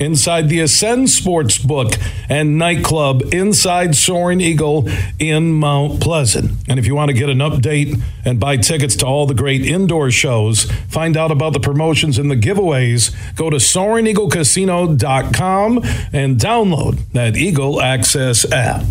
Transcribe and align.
inside 0.00 0.48
the 0.48 0.60
Ascend 0.60 1.10
Sports 1.10 1.58
Book 1.58 1.92
and 2.28 2.58
Nightclub 2.58 3.22
inside 3.32 3.94
Soaring 3.94 4.40
Eagle 4.40 4.88
in 5.18 5.52
Mount 5.52 6.00
Pleasant. 6.00 6.52
And 6.68 6.78
if 6.78 6.86
you 6.86 6.94
want 6.94 7.10
to 7.10 7.14
get 7.14 7.28
an 7.28 7.38
update 7.38 8.00
and 8.24 8.40
buy 8.40 8.56
tickets 8.56 8.96
to 8.96 9.06
all 9.06 9.26
the 9.26 9.34
great 9.34 9.62
indoor 9.62 10.10
shows, 10.10 10.64
find 10.88 11.16
out 11.16 11.30
about 11.30 11.52
the 11.52 11.60
promotions 11.60 12.18
and 12.18 12.28
the 12.30 12.36
giveaways, 12.36 13.14
go 13.36 13.50
to 13.50 13.56
SoaringEagleCasino.com 13.56 15.78
and 16.12 16.38
download 16.38 16.98
that 17.12 17.36
Eagle 17.36 17.80
Access 17.80 18.50
app. 18.50 18.82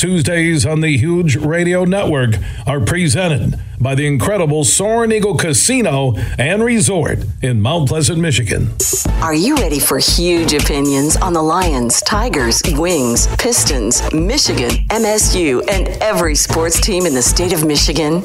Tuesdays 0.00 0.64
on 0.64 0.80
the 0.80 0.96
Huge 0.96 1.36
Radio 1.36 1.84
Network 1.84 2.36
are 2.66 2.80
presented 2.80 3.60
by 3.78 3.94
the 3.94 4.06
incredible 4.06 4.64
Soaring 4.64 5.12
Eagle 5.12 5.36
Casino 5.36 6.14
and 6.38 6.64
Resort 6.64 7.18
in 7.42 7.60
Mount 7.60 7.86
Pleasant, 7.90 8.18
Michigan. 8.18 8.70
Are 9.20 9.34
you 9.34 9.56
ready 9.56 9.78
for 9.78 9.98
huge 9.98 10.54
opinions 10.54 11.18
on 11.18 11.34
the 11.34 11.42
Lions, 11.42 12.00
Tigers, 12.00 12.62
Wings, 12.78 13.26
Pistons, 13.36 14.10
Michigan, 14.14 14.70
MSU, 14.88 15.60
and 15.70 15.88
every 16.02 16.34
sports 16.34 16.80
team 16.80 17.04
in 17.04 17.14
the 17.14 17.20
state 17.20 17.52
of 17.52 17.66
Michigan? 17.66 18.24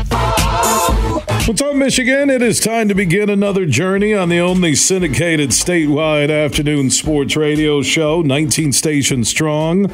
What's 1.47 1.59
up, 1.59 1.75
Michigan? 1.75 2.29
It 2.29 2.43
is 2.43 2.59
time 2.59 2.87
to 2.87 2.93
begin 2.93 3.27
another 3.27 3.65
journey 3.65 4.13
on 4.13 4.29
the 4.29 4.39
only 4.39 4.75
syndicated 4.75 5.49
statewide 5.49 6.29
afternoon 6.29 6.91
sports 6.91 7.35
radio 7.35 7.81
show, 7.81 8.21
19 8.21 8.71
stations 8.71 9.29
strong. 9.29 9.87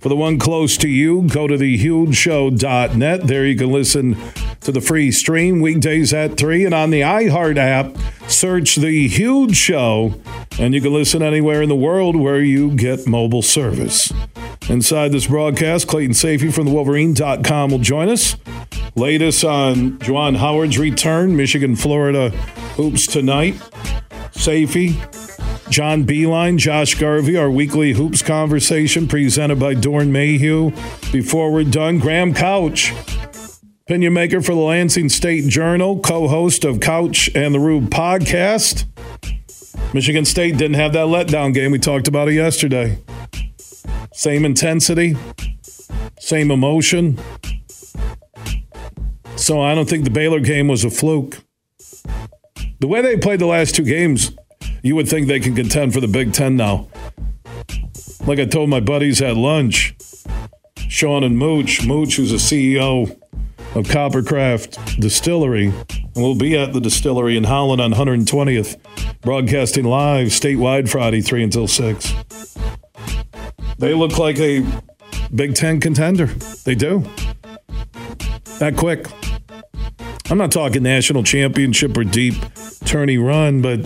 For 0.00 0.08
the 0.08 0.16
one 0.16 0.38
close 0.38 0.78
to 0.78 0.88
you, 0.88 1.28
go 1.28 1.46
to 1.46 1.58
thehugeshow.net. 1.58 3.20
There 3.22 3.46
you 3.46 3.54
can 3.54 3.70
listen 3.70 4.16
to 4.62 4.72
the 4.72 4.80
free 4.80 5.12
stream 5.12 5.60
weekdays 5.60 6.14
at 6.14 6.38
3. 6.38 6.64
And 6.64 6.74
on 6.74 6.88
the 6.88 7.02
iHeart 7.02 7.58
app, 7.58 7.94
search 8.26 8.76
The 8.76 9.06
Huge 9.06 9.56
Show, 9.56 10.14
and 10.58 10.72
you 10.72 10.80
can 10.80 10.94
listen 10.94 11.22
anywhere 11.22 11.60
in 11.60 11.68
the 11.68 11.76
world 11.76 12.16
where 12.16 12.40
you 12.40 12.74
get 12.74 13.06
mobile 13.06 13.42
service. 13.42 14.10
Inside 14.70 15.12
this 15.12 15.26
broadcast, 15.26 15.86
Clayton 15.86 16.14
Sayfie 16.14 16.52
from 16.52 16.64
the 16.64 16.72
Wolverine.com 16.72 17.70
will 17.70 17.78
join 17.78 18.08
us. 18.08 18.36
Latest 18.96 19.44
on 19.44 19.98
Juwan 19.98 20.36
Howard's 20.36 20.78
return, 20.78 21.36
Michigan, 21.36 21.74
Florida 21.74 22.30
hoops 22.76 23.08
tonight. 23.08 23.54
Sayfie, 24.34 24.94
John 25.68 26.04
Beilein, 26.04 26.58
Josh 26.58 26.94
Garvey, 26.94 27.36
our 27.36 27.50
weekly 27.50 27.92
hoops 27.92 28.22
conversation 28.22 29.08
presented 29.08 29.58
by 29.58 29.74
Dorn 29.74 30.12
Mayhew. 30.12 30.70
Before 31.10 31.50
we're 31.50 31.64
done, 31.64 31.98
Graham 31.98 32.34
Couch, 32.34 32.92
opinion 33.86 34.12
maker 34.12 34.40
for 34.40 34.54
the 34.54 34.60
Lansing 34.60 35.08
State 35.08 35.48
Journal, 35.48 35.98
co 35.98 36.28
host 36.28 36.64
of 36.64 36.78
Couch 36.78 37.28
and 37.34 37.52
the 37.52 37.60
Rube 37.60 37.90
podcast. 37.90 38.84
Michigan 39.92 40.24
State 40.24 40.56
didn't 40.56 40.74
have 40.74 40.92
that 40.92 41.06
letdown 41.06 41.52
game. 41.52 41.72
We 41.72 41.80
talked 41.80 42.06
about 42.06 42.28
it 42.28 42.34
yesterday. 42.34 42.98
Same 44.12 44.44
intensity, 44.44 45.16
same 46.20 46.52
emotion. 46.52 47.18
So 49.36 49.60
I 49.60 49.74
don't 49.74 49.88
think 49.88 50.04
the 50.04 50.10
Baylor 50.10 50.40
game 50.40 50.68
was 50.68 50.84
a 50.84 50.90
fluke. 50.90 51.38
The 52.80 52.86
way 52.86 53.02
they 53.02 53.16
played 53.16 53.40
the 53.40 53.46
last 53.46 53.74
two 53.74 53.84
games, 53.84 54.32
you 54.82 54.94
would 54.94 55.08
think 55.08 55.26
they 55.26 55.40
can 55.40 55.54
contend 55.54 55.92
for 55.92 56.00
the 56.00 56.08
Big 56.08 56.32
Ten 56.32 56.56
now. 56.56 56.88
Like 58.26 58.38
I 58.38 58.46
told 58.46 58.70
my 58.70 58.80
buddies 58.80 59.20
at 59.20 59.36
lunch, 59.36 59.94
Sean 60.76 61.24
and 61.24 61.36
Mooch, 61.36 61.86
Mooch, 61.86 62.16
who's 62.16 62.32
a 62.32 62.36
CEO 62.36 63.10
of 63.74 63.86
Coppercraft 63.86 65.00
Distillery, 65.00 65.66
and 65.66 66.14
we'll 66.14 66.36
be 66.36 66.56
at 66.56 66.72
the 66.72 66.80
distillery 66.80 67.36
in 67.36 67.44
Holland 67.44 67.80
on 67.80 67.92
120th, 67.92 68.76
broadcasting 69.20 69.84
live 69.84 70.28
statewide 70.28 70.88
Friday, 70.88 71.20
3 71.20 71.42
until 71.42 71.66
6. 71.66 72.14
They 73.78 73.94
look 73.94 74.18
like 74.18 74.38
a 74.38 74.64
Big 75.34 75.54
Ten 75.54 75.80
contender. 75.80 76.26
They 76.64 76.74
do. 76.74 77.04
That 78.58 78.76
quick. 78.76 79.06
I'm 80.30 80.38
not 80.38 80.50
talking 80.50 80.82
national 80.82 81.22
championship 81.22 81.96
or 81.96 82.04
deep 82.04 82.34
tourney 82.84 83.18
run, 83.18 83.60
but 83.60 83.80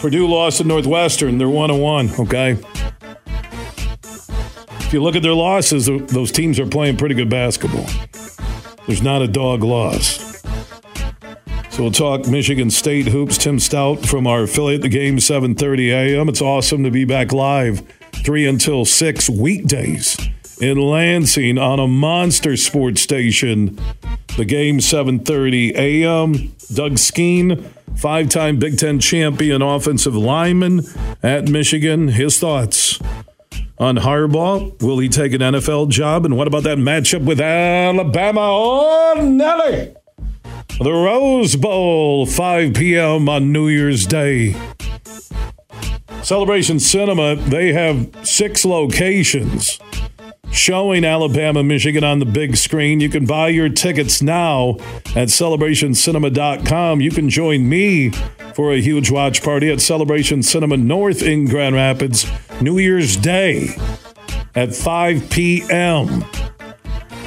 Purdue 0.00 0.28
lost 0.28 0.58
to 0.58 0.64
Northwestern. 0.64 1.38
They're 1.38 1.48
one 1.48 1.70
on 1.70 1.80
one. 1.80 2.10
Okay. 2.18 2.58
If 4.80 4.92
you 4.92 5.02
look 5.02 5.16
at 5.16 5.22
their 5.22 5.34
losses, 5.34 5.86
those 5.86 6.30
teams 6.30 6.60
are 6.60 6.66
playing 6.66 6.98
pretty 6.98 7.14
good 7.14 7.30
basketball. 7.30 7.86
There's 8.86 9.02
not 9.02 9.22
a 9.22 9.26
dog 9.26 9.64
loss. 9.64 10.42
So 11.70 11.82
we'll 11.82 11.92
talk 11.92 12.28
Michigan 12.28 12.70
State 12.70 13.08
hoops. 13.08 13.36
Tim 13.36 13.56
Staudt 13.58 14.06
from 14.06 14.26
our 14.26 14.44
affiliate, 14.44 14.82
the 14.82 14.88
game 14.88 15.16
7:30 15.16 15.90
a.m. 15.90 16.28
It's 16.28 16.40
awesome 16.40 16.84
to 16.84 16.90
be 16.90 17.04
back 17.04 17.32
live, 17.32 17.82
three 18.12 18.46
until 18.46 18.84
six 18.84 19.28
weekdays 19.28 20.16
in 20.60 20.78
Lansing 20.78 21.58
on 21.58 21.80
a 21.80 21.86
monster 21.86 22.56
sports 22.56 23.02
station. 23.02 23.78
The 24.36 24.44
game 24.44 24.80
7:30 24.80 25.74
a.m. 25.76 26.52
Doug 26.74 26.98
Skene, 26.98 27.70
five-time 27.96 28.58
Big 28.58 28.76
Ten 28.76 29.00
champion 29.00 29.62
offensive 29.62 30.14
lineman 30.14 30.82
at 31.22 31.48
Michigan. 31.48 32.08
His 32.08 32.38
thoughts 32.38 33.00
on 33.78 33.96
Harbaugh. 33.96 34.78
Will 34.82 34.98
he 34.98 35.08
take 35.08 35.32
an 35.32 35.40
NFL 35.40 35.88
job? 35.88 36.26
And 36.26 36.36
what 36.36 36.46
about 36.46 36.64
that 36.64 36.76
matchup 36.76 37.24
with 37.24 37.40
Alabama? 37.40 38.40
Oh, 38.42 39.20
Nelly! 39.24 39.94
The 40.80 40.92
Rose 40.92 41.56
Bowl, 41.56 42.26
5 42.26 42.74
p.m. 42.74 43.30
on 43.30 43.52
New 43.52 43.68
Year's 43.68 44.04
Day. 44.04 44.54
Celebration 46.22 46.78
Cinema, 46.78 47.36
they 47.36 47.72
have 47.72 48.10
six 48.22 48.66
locations 48.66 49.78
showing 50.50 51.04
Alabama, 51.04 51.62
Michigan 51.62 52.04
on 52.04 52.18
the 52.18 52.26
big 52.26 52.56
screen. 52.56 53.00
You 53.00 53.08
can 53.08 53.26
buy 53.26 53.48
your 53.48 53.68
tickets 53.68 54.22
now 54.22 54.76
at 55.14 55.28
celebrationcinema.com. 55.28 57.00
You 57.00 57.10
can 57.10 57.28
join 57.28 57.68
me 57.68 58.10
for 58.54 58.72
a 58.72 58.80
huge 58.80 59.10
watch 59.10 59.42
party 59.42 59.70
at 59.70 59.80
Celebration 59.80 60.42
Cinema 60.42 60.76
North 60.76 61.22
in 61.22 61.46
Grand 61.46 61.74
Rapids, 61.74 62.26
New 62.60 62.78
Year's 62.78 63.16
Day 63.16 63.76
at 64.54 64.74
5 64.74 65.30
p.m. 65.30 66.24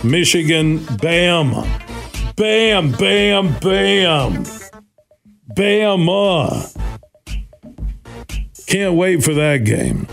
Michigan, 0.04 0.84
bam, 0.98 1.52
bam, 2.36 2.92
bam, 2.92 3.54
bam, 3.60 4.44
bam. 5.56 6.10
Uh. 6.10 6.68
Can't 8.66 8.96
wait 8.96 9.24
for 9.24 9.34
that 9.34 9.64
game. 9.66 10.08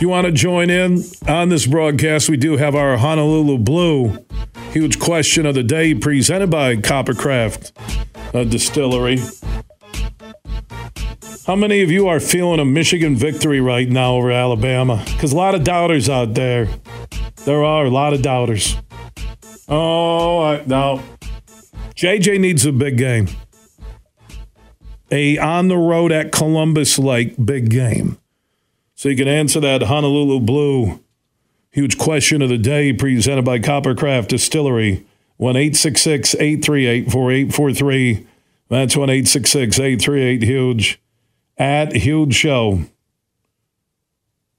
You 0.00 0.08
want 0.08 0.24
to 0.24 0.32
join 0.32 0.70
in 0.70 1.02
on 1.28 1.50
this 1.50 1.66
broadcast, 1.66 2.30
we 2.30 2.38
do 2.38 2.56
have 2.56 2.74
our 2.74 2.96
Honolulu 2.96 3.58
Blue 3.58 4.24
huge 4.70 5.00
question 5.00 5.46
of 5.46 5.54
the 5.54 5.62
day 5.62 5.94
presented 5.94 6.48
by 6.48 6.76
Coppercraft 6.76 7.72
uh, 8.34 8.44
Distillery. 8.44 9.18
How 11.46 11.56
many 11.56 11.82
of 11.82 11.90
you 11.90 12.06
are 12.06 12.20
feeling 12.20 12.60
a 12.60 12.64
Michigan 12.64 13.16
victory 13.16 13.60
right 13.60 13.88
now 13.88 14.14
over 14.14 14.30
Alabama? 14.30 15.02
Because 15.06 15.32
a 15.32 15.36
lot 15.36 15.54
of 15.54 15.64
doubters 15.64 16.08
out 16.08 16.34
there. 16.34 16.68
There 17.44 17.64
are 17.64 17.84
a 17.84 17.90
lot 17.90 18.12
of 18.12 18.22
doubters. 18.22 18.76
Oh, 19.68 20.42
I, 20.42 20.62
no. 20.66 21.02
JJ 21.96 22.38
needs 22.38 22.64
a 22.64 22.72
big 22.72 22.96
game. 22.96 23.28
A 25.10 25.36
on 25.38 25.66
the 25.66 25.76
road 25.76 26.12
at 26.12 26.30
Columbus 26.30 26.98
Lake 26.98 27.34
big 27.44 27.70
game. 27.70 28.19
So 29.00 29.08
you 29.08 29.16
can 29.16 29.28
answer 29.28 29.60
that 29.60 29.84
Honolulu 29.84 30.40
Blue 30.40 31.00
huge 31.70 31.96
question 31.96 32.42
of 32.42 32.50
the 32.50 32.58
day 32.58 32.92
presented 32.92 33.46
by 33.46 33.58
Coppercraft 33.58 34.28
Distillery. 34.28 35.06
1 35.38 35.56
888 35.56 37.10
4843. 37.10 38.26
That's 38.68 38.98
1 38.98 39.08
838 39.08 40.42
Huge 40.42 41.00
at 41.56 41.96
Huge 41.96 42.34
Show. 42.34 42.82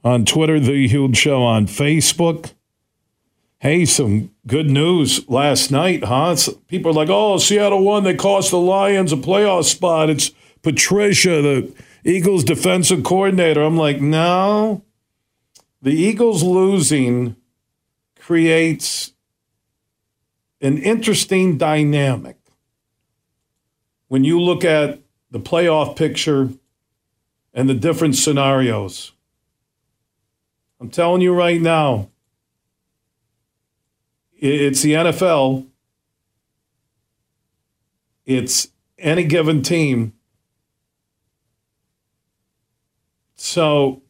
On 0.03 0.25
Twitter, 0.25 0.59
The 0.59 0.87
Huge 0.87 1.17
Show. 1.17 1.43
On 1.43 1.67
Facebook. 1.67 2.53
Hey, 3.59 3.85
some 3.85 4.31
good 4.47 4.71
news 4.71 5.29
last 5.29 5.69
night, 5.69 6.05
huh? 6.05 6.35
people 6.67 6.89
are 6.89 6.95
like, 6.95 7.09
oh, 7.11 7.37
Seattle 7.37 7.83
won. 7.83 8.05
They 8.05 8.15
cost 8.15 8.49
the 8.49 8.57
Lions 8.57 9.13
a 9.13 9.17
playoff 9.17 9.65
spot. 9.65 10.09
It's 10.09 10.31
Patricia, 10.63 11.43
the 11.43 11.71
Eagles 12.03 12.43
defensive 12.43 13.03
coordinator. 13.03 13.61
I'm 13.61 13.77
like, 13.77 14.01
no. 14.01 14.83
The 15.81 15.91
Eagles 15.91 16.43
losing 16.43 17.35
creates 18.19 19.13
an 20.61 20.77
interesting 20.77 21.57
dynamic 21.57 22.37
when 24.07 24.23
you 24.23 24.39
look 24.39 24.63
at 24.63 24.99
the 25.31 25.39
playoff 25.39 25.95
picture 25.95 26.49
and 27.53 27.69
the 27.69 27.73
different 27.73 28.15
scenarios. 28.15 29.11
I'm 30.79 30.89
telling 30.89 31.21
you 31.21 31.33
right 31.33 31.61
now, 31.61 32.09
it's 34.37 34.81
the 34.81 34.93
NFL. 34.93 35.67
It's 38.25 38.69
any 38.97 39.23
given 39.23 39.61
team. 39.61 40.13
So 43.43 44.03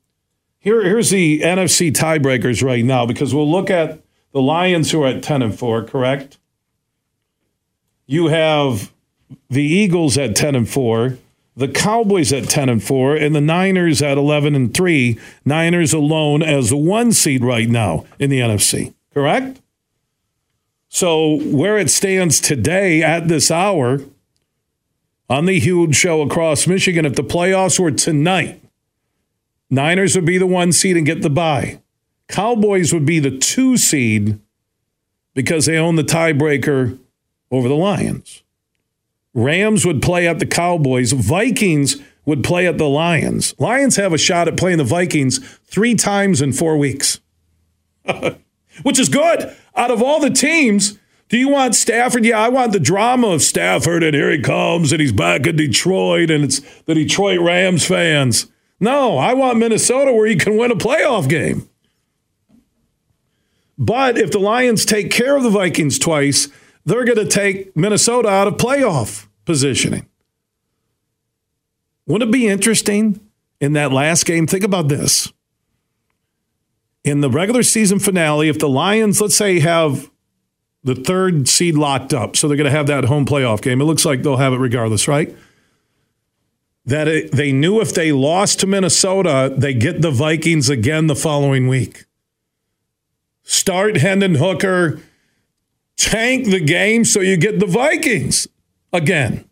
here, 0.60 0.84
here's 0.84 1.10
the 1.10 1.40
NFC 1.40 1.90
tiebreakers 1.90 2.62
right 2.62 2.84
now 2.84 3.06
because 3.06 3.34
we'll 3.34 3.50
look 3.50 3.70
at 3.70 4.02
the 4.34 4.42
Lions 4.42 4.92
who 4.92 5.02
are 5.04 5.08
at 5.08 5.24
10 5.24 5.42
and 5.42 5.58
4, 5.58 5.86
correct? 5.86 6.38
You 8.06 8.28
have 8.28 8.92
the 9.50 9.64
Eagles 9.64 10.18
at 10.18 10.36
10 10.36 10.54
and 10.54 10.70
4, 10.70 11.18
the 11.56 11.70
Cowboys 11.70 12.34
at 12.34 12.50
10 12.50 12.68
and 12.68 12.84
4, 12.84 13.16
and 13.16 13.34
the 13.34 13.40
Niners 13.40 14.02
at 14.02 14.18
11 14.18 14.54
and 14.54 14.74
3. 14.74 15.18
Niners 15.46 15.94
alone 15.94 16.44
as 16.44 16.70
the 16.70 16.76
one 16.76 17.14
seed 17.14 17.42
right 17.42 17.70
now 17.70 18.06
in 18.20 18.30
the 18.30 18.42
NFC, 18.42 18.94
correct? 19.14 19.62
So, 20.90 21.40
where 21.40 21.78
it 21.78 21.90
stands 21.90 22.42
today 22.42 23.02
at 23.02 23.30
this 23.30 23.50
hour 23.50 24.02
on 25.30 25.46
the 25.46 25.58
huge 25.58 25.96
show 25.96 26.22
across 26.22 26.68
Michigan, 26.68 27.06
if 27.06 27.16
the 27.16 27.24
playoffs 27.24 27.80
were 27.80 27.92
tonight, 27.92 28.62
Niners 29.72 30.16
would 30.16 30.26
be 30.26 30.38
the 30.38 30.46
one 30.46 30.74
seed 30.74 30.98
and 30.98 31.06
get 31.06 31.22
the 31.22 31.30
bye. 31.30 31.82
Cowboys 32.28 32.94
would 32.94 33.06
be 33.06 33.20
the 33.20 33.38
two 33.38 33.78
seed 33.78 34.38
because 35.34 35.66
they 35.66 35.78
own 35.78 35.96
the 35.96 36.04
tiebreaker 36.04 37.00
over 37.50 37.68
the 37.70 37.76
Lions. 37.76 38.44
Rams 39.34 39.86
would 39.86 40.02
play 40.02 40.28
at 40.28 40.40
the 40.40 40.46
Cowboys. 40.46 41.14
Vikings 41.14 41.98
would 42.26 42.44
play 42.44 42.68
at 42.68 42.78
the 42.78 42.88
Lions. 42.88 43.56
Lions 43.60 43.96
have 43.96 44.14
a 44.14 44.18
shot 44.18 44.50
at 44.50 44.58
playing 44.58 44.78
the 44.78 44.84
Vikings 44.84 45.40
three 45.66 45.96
times 45.96 46.42
in 46.42 46.52
four 46.52 46.78
weeks, 46.78 47.22
which 48.84 49.00
is 49.00 49.08
good. 49.08 49.56
Out 49.76 49.90
of 49.90 50.04
all 50.04 50.20
the 50.20 50.30
teams, 50.30 51.00
do 51.30 51.38
you 51.38 51.48
want 51.48 51.76
Stafford? 51.76 52.26
Yeah, 52.26 52.40
I 52.40 52.50
want 52.50 52.74
the 52.74 52.80
drama 52.80 53.28
of 53.28 53.42
Stafford, 53.42 54.04
and 54.04 54.14
here 54.14 54.32
he 54.32 54.42
comes, 54.42 54.92
and 54.92 55.00
he's 55.00 55.14
back 55.14 55.48
in 55.48 55.56
Detroit, 55.56 56.30
and 56.30 56.44
it's 56.44 56.60
the 56.82 56.94
Detroit 56.94 57.40
Rams 57.40 57.86
fans. 57.86 58.48
No, 58.82 59.20
I 59.20 59.36
want 59.36 59.60
Minnesota 59.60 60.12
where 60.12 60.26
you 60.26 60.38
can 60.38 60.58
win 60.58 60.72
a 60.72 60.76
playoff 60.76 61.30
game. 61.30 61.70
But 63.78 64.18
if 64.18 64.32
the 64.32 64.40
Lions 64.40 64.86
take 64.86 65.12
care 65.12 65.38
of 65.38 65.44
the 65.44 65.52
Vikings 65.52 66.00
twice, 66.00 66.48
they're 66.84 67.06
going 67.06 67.18
to 67.18 67.28
take 67.28 67.78
Minnesota 67.78 68.28
out 68.28 68.48
of 68.48 68.56
playoff 68.56 69.28
positioning. 69.46 70.08
Wouldn't 72.08 72.30
it 72.30 72.34
be 72.34 72.48
interesting 72.48 73.22
in 73.60 73.74
that 73.74 73.92
last 73.92 74.26
game? 74.26 74.48
Think 74.48 74.64
about 74.64 74.88
this. 74.88 75.32
In 77.04 77.22
the 77.22 77.30
regular 77.30 77.62
season 77.62 78.00
finale, 78.00 78.50
if 78.50 78.58
the 78.58 78.70
Lions, 78.70 79.22
let's 79.22 79.36
say, 79.36 79.60
have 79.60 80.10
the 80.84 80.96
third 80.96 81.48
seed 81.48 81.76
locked 81.76 82.16
up, 82.16 82.36
so 82.36 82.48
they're 82.48 82.58
going 82.58 82.66
to 82.66 82.76
have 82.76 82.88
that 82.88 83.06
home 83.06 83.28
playoff 83.28 83.62
game, 83.62 83.80
it 83.80 83.86
looks 83.86 84.06
like 84.06 84.24
they'll 84.24 84.38
have 84.38 84.54
it 84.54 84.58
regardless, 84.58 85.08
right? 85.08 85.36
That 86.86 87.08
it, 87.08 87.32
they 87.32 87.52
knew 87.52 87.80
if 87.80 87.94
they 87.94 88.12
lost 88.12 88.60
to 88.62 88.68
Minnesota, 88.68 89.54
they 89.56 89.74
get 89.74 90.02
the 90.02 90.12
Vikings 90.12 90.70
again 90.70 91.08
the 91.08 91.16
following 91.16 91.68
week. 91.68 92.06
Start 93.44 93.98
Hendon 93.98 94.36
Hooker 94.36 95.02
tank 95.98 96.46
the 96.46 96.60
game 96.60 97.06
so 97.06 97.20
you 97.20 97.38
get 97.38 97.60
the 97.60 97.68
Vikings 97.68 98.48
again. 98.92 99.46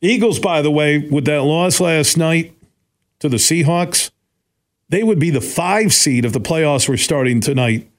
Eagles, 0.00 0.38
by 0.38 0.62
the 0.62 0.70
way, 0.70 0.98
with 0.98 1.24
that 1.24 1.42
loss 1.42 1.80
last 1.80 2.16
night 2.16 2.54
to 3.18 3.28
the 3.28 3.36
Seahawks, 3.36 4.10
they 4.88 5.02
would 5.02 5.18
be 5.18 5.30
the 5.30 5.40
five 5.40 5.92
seed 5.92 6.24
if 6.24 6.32
the 6.32 6.40
playoffs 6.40 6.88
were 6.88 6.96
starting 6.96 7.40
tonight, 7.40 7.90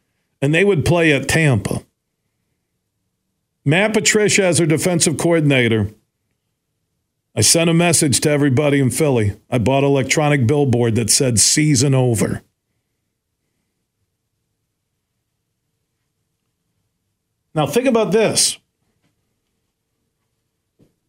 and 0.41 0.53
they 0.53 0.63
would 0.63 0.85
play 0.85 1.11
at 1.11 1.27
Tampa. 1.27 1.83
Matt 3.65 3.93
Patricia, 3.93 4.45
as 4.45 4.57
their 4.57 4.65
defensive 4.65 5.17
coordinator, 5.17 5.89
I 7.39 7.41
sent 7.41 7.69
a 7.69 7.73
message 7.73 8.19
to 8.19 8.29
everybody 8.29 8.81
in 8.81 8.89
Philly. 8.89 9.39
I 9.49 9.59
bought 9.59 9.85
an 9.85 9.89
electronic 9.91 10.45
billboard 10.45 10.95
that 10.95 11.09
said 11.09 11.39
season 11.39 11.95
over. 11.95 12.41
Now, 17.55 17.65
think 17.65 17.87
about 17.87 18.11
this. 18.11 18.57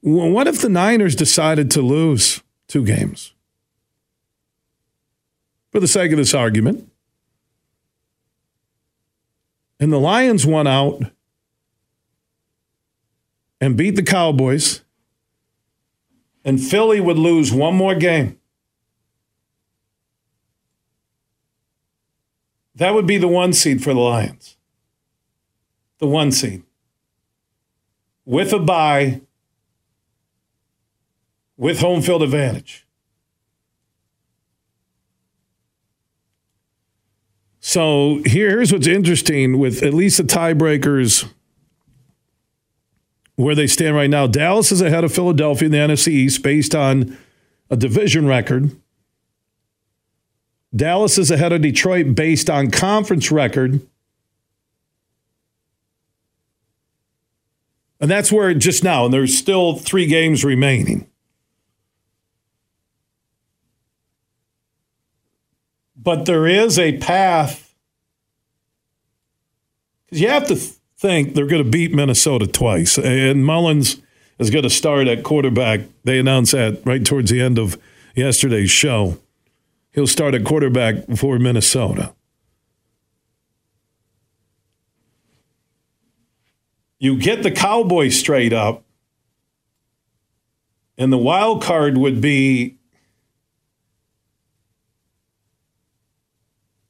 What 0.02 0.46
if 0.46 0.60
the 0.60 0.68
Niners 0.68 1.16
decided 1.16 1.68
to 1.72 1.82
lose 1.82 2.44
two 2.68 2.84
games? 2.84 3.34
For 5.72 5.80
the 5.80 5.88
sake 5.88 6.12
of 6.12 6.16
this 6.16 6.32
argument. 6.32 6.88
And 9.80 9.92
the 9.92 9.98
Lions 9.98 10.46
won 10.46 10.68
out 10.68 11.02
and 13.60 13.76
beat 13.76 13.96
the 13.96 14.04
Cowboys, 14.04 14.82
and 16.44 16.60
Philly 16.60 17.00
would 17.00 17.18
lose 17.18 17.52
one 17.52 17.74
more 17.74 17.94
game. 17.94 18.38
That 22.74 22.94
would 22.94 23.06
be 23.06 23.18
the 23.18 23.28
one 23.28 23.52
seed 23.52 23.82
for 23.82 23.92
the 23.92 24.00
Lions 24.00 24.56
the 26.00 26.06
one 26.06 26.32
seed 26.32 26.62
with 28.24 28.52
a 28.52 28.58
bye, 28.58 29.20
with 31.56 31.80
home 31.80 32.00
field 32.00 32.22
advantage. 32.22 32.86
So 37.60 38.22
here's 38.24 38.72
what's 38.72 38.86
interesting 38.86 39.58
with 39.58 39.82
at 39.82 39.92
least 39.92 40.16
the 40.16 40.22
tiebreakers 40.22 41.28
where 43.40 43.54
they 43.54 43.66
stand 43.66 43.96
right 43.96 44.10
now. 44.10 44.26
Dallas 44.26 44.70
is 44.70 44.80
ahead 44.80 45.04
of 45.04 45.12
Philadelphia 45.12 45.66
in 45.66 45.72
the 45.72 45.78
NFC 45.78 46.08
East 46.08 46.42
based 46.42 46.74
on 46.74 47.16
a 47.70 47.76
division 47.76 48.26
record. 48.26 48.76
Dallas 50.74 51.18
is 51.18 51.30
ahead 51.30 51.52
of 51.52 51.62
Detroit 51.62 52.14
based 52.14 52.48
on 52.48 52.70
conference 52.70 53.30
record. 53.32 53.80
And 58.00 58.10
that's 58.10 58.32
where 58.32 58.54
just 58.54 58.82
now, 58.82 59.04
and 59.04 59.12
there's 59.12 59.36
still 59.36 59.76
three 59.76 60.06
games 60.06 60.44
remaining. 60.44 61.06
But 65.96 66.24
there 66.24 66.46
is 66.46 66.78
a 66.78 66.96
path. 66.98 67.74
Because 70.06 70.22
you 70.22 70.28
have 70.28 70.46
to 70.48 70.56
think 71.00 71.34
they're 71.34 71.46
going 71.46 71.64
to 71.64 71.70
beat 71.70 71.94
Minnesota 71.94 72.46
twice. 72.46 72.98
And 72.98 73.44
Mullens 73.44 74.02
is 74.38 74.50
going 74.50 74.64
to 74.64 74.70
start 74.70 75.08
at 75.08 75.24
quarterback. 75.24 75.80
They 76.04 76.18
announced 76.18 76.52
that 76.52 76.82
right 76.84 77.04
towards 77.04 77.30
the 77.30 77.40
end 77.40 77.58
of 77.58 77.78
yesterday's 78.14 78.70
show. 78.70 79.18
He'll 79.92 80.06
start 80.06 80.34
at 80.34 80.44
quarterback 80.44 81.06
for 81.16 81.38
Minnesota. 81.38 82.14
You 86.98 87.16
get 87.16 87.42
the 87.42 87.50
Cowboys 87.50 88.18
straight 88.18 88.52
up, 88.52 88.84
and 90.98 91.10
the 91.10 91.16
wild 91.16 91.62
card 91.62 91.96
would 91.96 92.20
be 92.20 92.76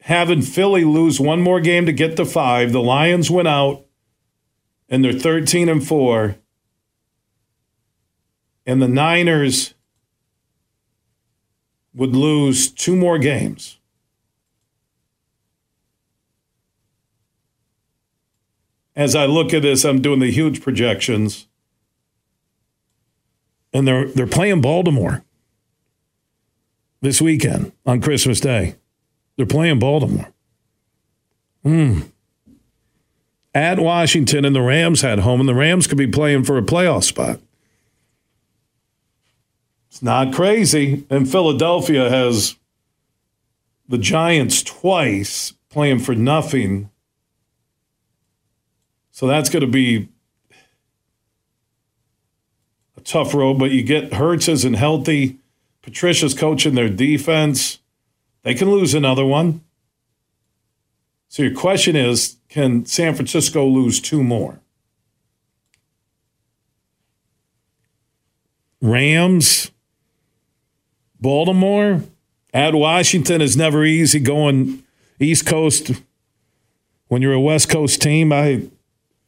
having 0.01 0.41
Philly 0.41 0.83
lose 0.83 1.17
one 1.17 1.41
more 1.41 1.61
game 1.61 1.85
to 1.85 1.93
get 1.93 2.17
to 2.17 2.25
five. 2.25 2.73
The 2.73 2.81
Lions 2.81 3.31
went 3.31 3.47
out, 3.47 3.85
and 4.91 5.03
they're 5.03 5.11
13 5.11 5.69
and 5.69 5.85
4. 5.85 6.35
And 8.67 8.79
the 8.79 8.87
Niners 8.87 9.73
would 11.95 12.15
lose 12.15 12.69
two 12.69 12.95
more 12.95 13.17
games. 13.17 13.79
as 18.95 19.15
I 19.15 19.25
look 19.25 19.53
at 19.53 19.61
this, 19.61 19.83
I'm 19.85 20.01
doing 20.01 20.19
the 20.19 20.31
huge 20.31 20.61
projections. 20.61 21.47
and 23.73 23.87
they're 23.87 24.07
they're 24.09 24.27
playing 24.27 24.59
Baltimore 24.59 25.23
this 27.01 27.21
weekend 27.21 27.71
on 27.85 28.01
Christmas 28.01 28.41
Day. 28.41 28.75
They're 29.37 29.45
playing 29.45 29.79
Baltimore. 29.79 30.27
Hmm. 31.63 32.01
At 33.53 33.79
Washington, 33.79 34.45
and 34.45 34.55
the 34.55 34.61
Rams 34.61 35.01
had 35.01 35.19
home, 35.19 35.41
and 35.41 35.49
the 35.49 35.55
Rams 35.55 35.85
could 35.85 35.97
be 35.97 36.07
playing 36.07 36.43
for 36.43 36.57
a 36.57 36.61
playoff 36.61 37.03
spot. 37.03 37.39
It's 39.89 40.01
not 40.01 40.33
crazy. 40.33 41.05
And 41.09 41.29
Philadelphia 41.29 42.09
has 42.09 42.55
the 43.89 43.97
Giants 43.97 44.63
twice 44.63 45.53
playing 45.69 45.99
for 45.99 46.15
nothing. 46.15 46.89
So 49.11 49.27
that's 49.27 49.49
going 49.49 49.61
to 49.61 49.67
be 49.67 50.07
a 52.95 53.01
tough 53.01 53.33
road, 53.33 53.59
but 53.59 53.71
you 53.71 53.83
get 53.83 54.13
Hurts 54.13 54.47
isn't 54.47 54.75
healthy. 54.75 55.39
Patricia's 55.81 56.33
coaching 56.33 56.75
their 56.75 56.89
defense. 56.89 57.79
They 58.43 58.53
can 58.53 58.71
lose 58.71 58.93
another 58.93 59.25
one. 59.25 59.61
So 61.27 61.43
your 61.43 61.53
question 61.53 61.95
is 61.97 62.37
can 62.51 62.85
San 62.85 63.15
Francisco 63.15 63.65
lose 63.65 63.99
two 63.99 64.23
more? 64.23 64.59
Rams, 68.81 69.71
Baltimore, 71.19 72.01
at 72.53 72.75
Washington 72.75 73.41
is 73.41 73.55
never 73.55 73.85
easy 73.85 74.19
going 74.19 74.83
East 75.19 75.45
Coast. 75.45 75.91
When 77.07 77.21
you're 77.21 77.33
a 77.33 77.39
West 77.39 77.69
Coast 77.69 78.01
team, 78.01 78.33
I 78.33 78.67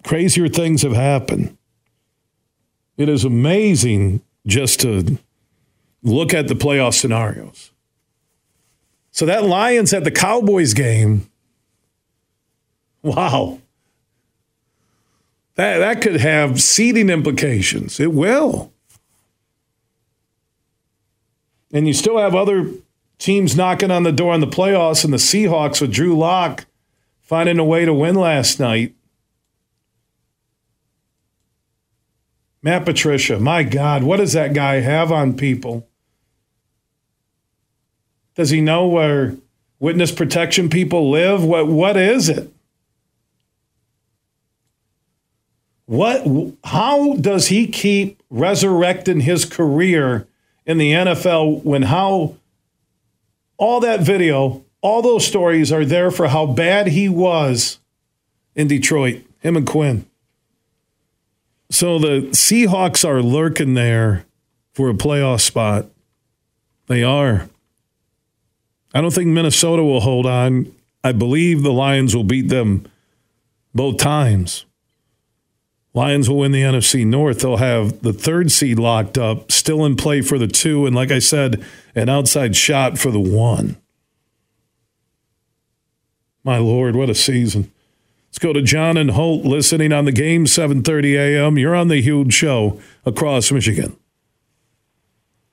crazier 0.04 0.50
things 0.50 0.82
have 0.82 0.94
happened. 0.94 1.58
It 2.98 3.08
is 3.08 3.24
amazing 3.24 4.22
just 4.46 4.82
to 4.82 5.18
look 6.02 6.34
at 6.34 6.50
the 6.50 6.56
playoff 6.56 6.94
scenarios. 6.94 7.72
So 9.12 9.26
that 9.28 9.46
Lions 9.46 9.94
at 9.94 10.04
the 10.04 10.12
Cowboys 10.12 10.74
game, 10.74 11.30
wow. 13.04 13.60
That 15.56 15.78
that 15.80 16.02
could 16.02 16.20
have 16.20 16.62
seeding 16.62 17.10
implications. 17.10 18.00
It 18.00 18.14
will. 18.14 18.72
And 21.72 21.88
you 21.88 21.94
still 21.94 22.18
have 22.18 22.36
other 22.36 22.72
teams 23.20 23.56
knocking 23.56 23.92
on 23.92 24.04
the 24.04 24.12
door 24.12 24.34
in 24.34 24.42
the 24.42 24.48
playoffs, 24.48 25.04
and 25.04 25.14
the 25.14 25.18
Seahawks 25.18 25.80
with 25.80 25.94
Drew 25.94 26.18
Lock 26.18 26.66
finding 27.22 27.60
a 27.60 27.66
way 27.66 27.86
to 27.86 27.94
win 27.94 28.16
last 28.16 28.60
night. 28.60 28.94
Matt 32.62 32.86
Patricia, 32.86 33.40
my 33.40 33.64
God, 33.64 34.04
what 34.04 34.18
does 34.18 34.34
that 34.34 34.54
guy 34.54 34.76
have 34.76 35.12
on 35.12 35.36
people? 35.36 35.88
Does 38.36 38.52
he 38.52 38.62
know 38.62 38.88
where 38.88 39.36
witness 39.80 40.12
protection 40.12 40.70
people 40.70 41.12
live? 41.12 41.44
What 41.44 41.68
what 41.68 41.98
is 41.98 42.30
it? 42.30 42.52
What 45.86 46.26
how 46.64 47.16
does 47.16 47.48
he 47.48 47.68
keep 47.68 48.22
resurrecting 48.30 49.22
his 49.22 49.46
career 49.46 50.28
in 50.66 50.78
the 50.78 50.92
NFL 50.92 51.64
when 51.64 51.84
how 51.84 52.36
all 53.58 53.80
that 53.82 54.02
video, 54.02 54.64
all 54.82 55.02
those 55.02 55.26
stories 55.26 55.72
are 55.72 55.86
there 55.86 56.12
for 56.12 56.28
how 56.28 56.46
bad 56.46 56.88
he 56.88 57.10
was 57.10 57.80
in 58.56 58.68
Detroit, 58.68 59.24
him 59.40 59.58
and 59.58 59.68
Quinn. 59.68 60.06
So 61.70 61.98
the 61.98 62.28
Seahawks 62.32 63.08
are 63.08 63.22
lurking 63.22 63.74
there 63.74 64.26
for 64.74 64.90
a 64.90 64.94
playoff 64.94 65.42
spot. 65.42 65.88
They 66.88 67.04
are. 67.04 67.50
I 68.94 69.02
don't 69.02 69.14
think 69.14 69.30
Minnesota 69.30 69.84
will 69.84 70.02
hold 70.02 70.26
on. 70.26 70.74
I 71.04 71.12
believe 71.12 71.64
the 71.64 71.74
Lions 71.74 72.16
will 72.16 72.24
beat 72.24 72.50
them 72.50 72.86
both 73.74 73.98
times. 73.98 74.66
Lions 75.94 76.28
will 76.28 76.38
win 76.38 76.52
the 76.52 76.64
NFC 76.64 77.06
North. 77.06 77.42
They'll 77.42 77.58
have 77.58 78.02
the 78.02 78.14
third 78.14 78.52
seed 78.52 78.80
locked 78.80 79.18
up, 79.18 79.52
still 79.52 79.86
in 79.86 79.96
play 79.96 80.22
for 80.22 80.40
the 80.40 80.48
two, 80.48 80.88
and 80.88 80.96
like 80.96 81.12
I 81.12 81.20
said, 81.20 81.64
an 81.94 82.10
outside 82.10 82.56
shot 82.56 82.98
for 82.98 83.12
the 83.12 83.20
one. 83.20 83.78
My 86.44 86.58
Lord, 86.58 86.96
what 86.96 87.10
a 87.10 87.16
season. 87.16 87.72
Let's 88.30 88.40
go 88.40 88.52
to 88.52 88.64
John 88.64 88.98
and 88.98 89.12
Holt 89.12 89.46
listening 89.46 89.94
on 89.94 90.06
the 90.06 90.12
game, 90.12 90.46
7:30 90.46 91.16
a.m. 91.16 91.60
You're 91.60 91.76
on 91.76 91.88
the 91.88 92.02
huge 92.02 92.34
show 92.34 92.82
across 93.06 93.52
Michigan. 93.52 93.96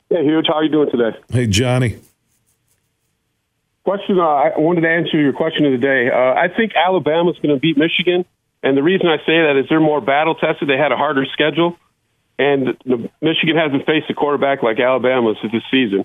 Hey, 0.08 0.24
huge. 0.24 0.46
How 0.48 0.54
are 0.54 0.64
you 0.64 0.70
doing 0.70 0.90
today? 0.90 1.16
Hey, 1.30 1.46
Johnny. 1.46 1.98
Question. 3.84 4.18
Uh, 4.18 4.22
I 4.22 4.58
wanted 4.58 4.80
to 4.80 4.88
answer 4.88 5.20
your 5.20 5.34
question 5.34 5.66
of 5.66 5.72
the 5.72 5.78
day. 5.78 6.10
Uh, 6.10 6.32
I 6.34 6.48
think 6.48 6.72
Alabama's 6.74 7.36
going 7.42 7.54
to 7.54 7.60
beat 7.60 7.76
Michigan. 7.76 8.24
And 8.62 8.76
the 8.76 8.82
reason 8.82 9.06
I 9.06 9.16
say 9.18 9.40
that 9.42 9.56
is 9.56 9.68
they're 9.68 9.80
more 9.80 10.00
battle 10.00 10.34
tested. 10.34 10.68
They 10.68 10.76
had 10.76 10.92
a 10.92 10.96
harder 10.96 11.24
schedule, 11.32 11.76
and 12.38 12.76
the, 12.84 13.10
Michigan 13.20 13.56
hasn't 13.56 13.86
faced 13.86 14.10
a 14.10 14.14
quarterback 14.14 14.62
like 14.62 14.78
Alabama 14.78 15.34
this 15.42 15.62
season. 15.70 16.04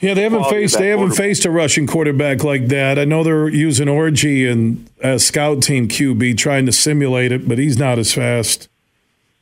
Yeah, 0.00 0.14
they 0.14 0.22
haven't 0.22 0.44
faced 0.44 0.78
they 0.78 0.88
haven't 0.88 1.12
faced 1.12 1.44
a 1.44 1.50
rushing 1.50 1.88
quarterback 1.88 2.44
like 2.44 2.68
that. 2.68 2.98
I 3.00 3.04
know 3.04 3.24
they're 3.24 3.48
using 3.48 3.88
Orji 3.88 4.50
and 4.50 4.88
a 5.00 5.18
scout 5.18 5.60
team 5.60 5.88
QB 5.88 6.38
trying 6.38 6.66
to 6.66 6.72
simulate 6.72 7.32
it, 7.32 7.48
but 7.48 7.58
he's 7.58 7.78
not 7.78 7.98
as 7.98 8.14
fast 8.14 8.68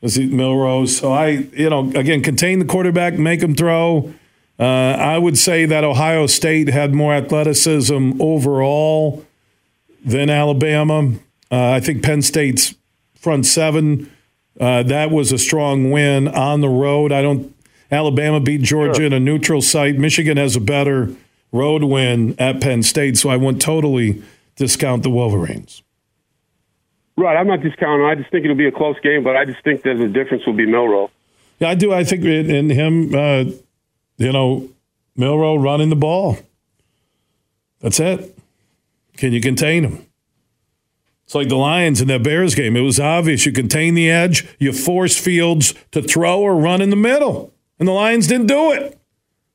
as 0.02 0.18
Milroe's. 0.18 0.96
So 0.96 1.12
I, 1.12 1.28
you 1.52 1.68
know, 1.68 1.90
again, 1.94 2.22
contain 2.22 2.58
the 2.58 2.64
quarterback, 2.64 3.14
make 3.14 3.42
him 3.42 3.54
throw. 3.54 4.14
Uh, 4.58 4.64
I 4.64 5.18
would 5.18 5.36
say 5.36 5.66
that 5.66 5.84
Ohio 5.84 6.26
State 6.26 6.68
had 6.68 6.94
more 6.94 7.12
athleticism 7.12 8.12
overall 8.18 9.26
than 10.02 10.30
Alabama. 10.30 11.16
Uh, 11.50 11.70
I 11.70 11.80
think 11.80 12.02
Penn 12.02 12.22
State's 12.22 12.74
front 13.14 13.46
seven. 13.46 14.10
Uh, 14.58 14.82
that 14.84 15.10
was 15.10 15.32
a 15.32 15.38
strong 15.38 15.90
win 15.90 16.28
on 16.28 16.60
the 16.60 16.68
road. 16.68 17.12
I 17.12 17.22
don't. 17.22 17.54
Alabama 17.90 18.40
beat 18.40 18.62
Georgia 18.62 18.94
sure. 18.94 19.04
in 19.06 19.12
a 19.12 19.20
neutral 19.20 19.62
site. 19.62 19.96
Michigan 19.96 20.36
has 20.36 20.56
a 20.56 20.60
better 20.60 21.14
road 21.52 21.84
win 21.84 22.34
at 22.38 22.60
Penn 22.60 22.82
State, 22.82 23.16
so 23.16 23.28
I 23.28 23.36
won't 23.36 23.62
totally 23.62 24.22
discount 24.56 25.02
the 25.02 25.10
Wolverines. 25.10 25.82
Right, 27.16 27.36
I'm 27.36 27.46
not 27.46 27.62
discounting. 27.62 28.04
I 28.04 28.14
just 28.14 28.30
think 28.30 28.44
it'll 28.44 28.56
be 28.56 28.66
a 28.66 28.72
close 28.72 28.98
game, 29.00 29.22
but 29.22 29.36
I 29.36 29.44
just 29.44 29.62
think 29.62 29.82
that 29.82 29.96
the 29.98 30.08
difference 30.08 30.44
will 30.46 30.52
be 30.52 30.66
Milroe. 30.66 31.10
Yeah, 31.58 31.70
I 31.70 31.74
do. 31.74 31.92
I 31.92 32.04
think 32.04 32.24
in 32.24 32.68
him, 32.68 33.14
uh, 33.14 33.44
you 34.18 34.32
know, 34.32 34.68
Milroe 35.16 35.56
running 35.56 35.88
the 35.88 35.96
ball. 35.96 36.38
That's 37.80 38.00
it. 38.00 38.36
Can 39.16 39.32
you 39.32 39.40
contain 39.40 39.84
him? 39.84 40.05
It's 41.26 41.34
like 41.34 41.48
the 41.48 41.56
Lions 41.56 42.00
in 42.00 42.06
that 42.06 42.22
Bears 42.22 42.54
game. 42.54 42.76
It 42.76 42.82
was 42.82 43.00
obvious. 43.00 43.44
You 43.44 43.50
contain 43.50 43.94
the 43.94 44.08
edge, 44.08 44.46
you 44.60 44.72
force 44.72 45.18
Fields 45.18 45.74
to 45.90 46.00
throw 46.00 46.40
or 46.40 46.54
run 46.54 46.80
in 46.80 46.90
the 46.90 46.96
middle. 46.96 47.52
And 47.80 47.88
the 47.88 47.92
Lions 47.92 48.28
didn't 48.28 48.46
do 48.46 48.70
it. 48.70 48.96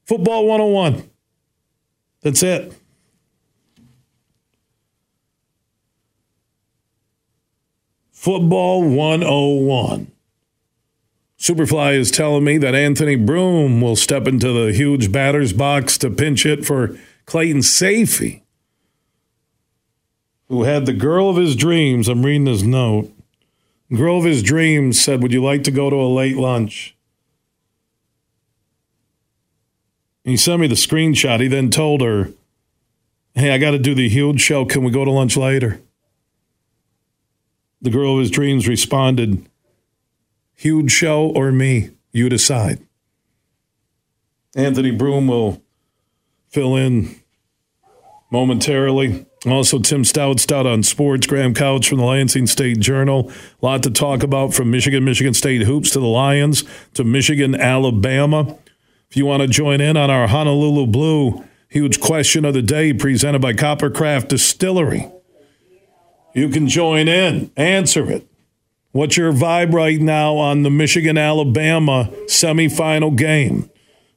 Football 0.04 0.48
101. 0.48 1.10
That's 2.24 2.44
it. 2.44 2.74
Football 8.12 8.84
101. 8.84 10.12
Superfly 11.40 11.94
is 11.94 12.12
telling 12.12 12.44
me 12.44 12.58
that 12.58 12.76
Anthony 12.76 13.16
Broome 13.16 13.80
will 13.80 13.96
step 13.96 14.28
into 14.28 14.52
the 14.52 14.74
huge 14.74 15.10
batter's 15.10 15.54
box 15.54 15.98
to 16.00 16.10
pinch 16.10 16.46
it 16.46 16.66
for 16.66 17.00
Clayton 17.26 17.62
Sayfie 17.62 18.41
who 20.52 20.64
had 20.64 20.86
the 20.86 20.92
girl 20.92 21.30
of 21.30 21.38
his 21.38 21.56
dreams. 21.56 22.10
I'm 22.10 22.26
reading 22.26 22.46
his 22.46 22.62
note. 22.62 23.10
Girl 23.90 24.18
of 24.18 24.26
his 24.26 24.44
dreams 24.44 25.02
said, 25.02 25.22
Would 25.24 25.32
you 25.32 25.42
like 25.42 25.64
to 25.64 25.72
go 25.72 25.90
to 25.90 25.96
a 25.96 26.14
late 26.14 26.36
lunch? 26.36 26.96
he 30.26 30.36
sent 30.36 30.60
me 30.60 30.68
the 30.68 30.76
screenshot. 30.76 31.40
He 31.40 31.48
then 31.48 31.70
told 31.70 32.02
her, 32.02 32.34
Hey, 33.34 33.52
I 33.52 33.58
got 33.58 33.72
to 33.72 33.80
do 33.80 33.96
the 33.96 34.10
huge 34.10 34.42
show. 34.42 34.66
Can 34.66 34.84
we 34.84 34.92
go 34.92 35.06
to 35.06 35.10
lunch 35.10 35.38
later? 35.38 35.82
The 37.82 37.90
girl 37.90 38.16
of 38.16 38.20
his 38.20 38.30
dreams 38.30 38.68
responded, 38.68 39.48
Huge 40.54 40.92
show 40.92 41.30
or 41.30 41.54
me? 41.54 41.92
You 42.12 42.28
decide. 42.28 42.86
Anthony 44.54 44.92
Broome 44.92 45.28
will 45.28 45.62
fill 46.50 46.76
in 46.76 47.16
momentarily. 48.30 49.26
Also, 49.48 49.80
Tim 49.80 50.04
Staudt, 50.04 50.40
Stout 50.40 50.68
on 50.68 50.84
Sports, 50.84 51.26
Graham 51.26 51.56
Couch 51.56 51.90
from 51.90 51.98
the 51.98 52.06
Lansing 52.06 52.46
State 52.46 52.80
Journal. 52.80 53.32
A 53.62 53.66
lot 53.66 53.82
to 53.84 53.90
talk 53.90 54.22
about 54.22 54.54
from 54.54 54.70
Michigan, 54.70 55.04
Michigan 55.04 55.34
State 55.34 55.64
hoops 55.64 55.90
to 55.92 56.00
the 56.00 56.06
Lions 56.06 56.64
to 56.94 57.04
Michigan, 57.04 57.56
Alabama. 57.56 58.56
If 59.10 59.18
you 59.18 59.26
want 59.26 59.42
to 59.42 59.48
join 59.48 59.82
in 59.82 59.98
on 59.98 60.12
our 60.12 60.28
Honolulu 60.28 60.86
Blue 60.88 61.44
huge 61.70 62.00
question 62.00 62.46
of 62.46 62.54
the 62.54 62.62
day 62.62 62.94
presented 62.94 63.42
by 63.42 63.54
Coppercraft 63.54 64.28
Distillery, 64.28 65.12
you 66.36 66.50
can 66.50 66.68
join 66.68 67.08
in, 67.08 67.50
answer 67.58 68.12
it. 68.12 68.28
What's 68.92 69.18
your 69.18 69.34
vibe 69.34 69.74
right 69.74 70.00
now 70.00 70.36
on 70.36 70.64
the 70.64 70.70
Michigan 70.70 71.18
Alabama 71.18 72.12
semifinal 72.26 73.16
game? 73.16 73.72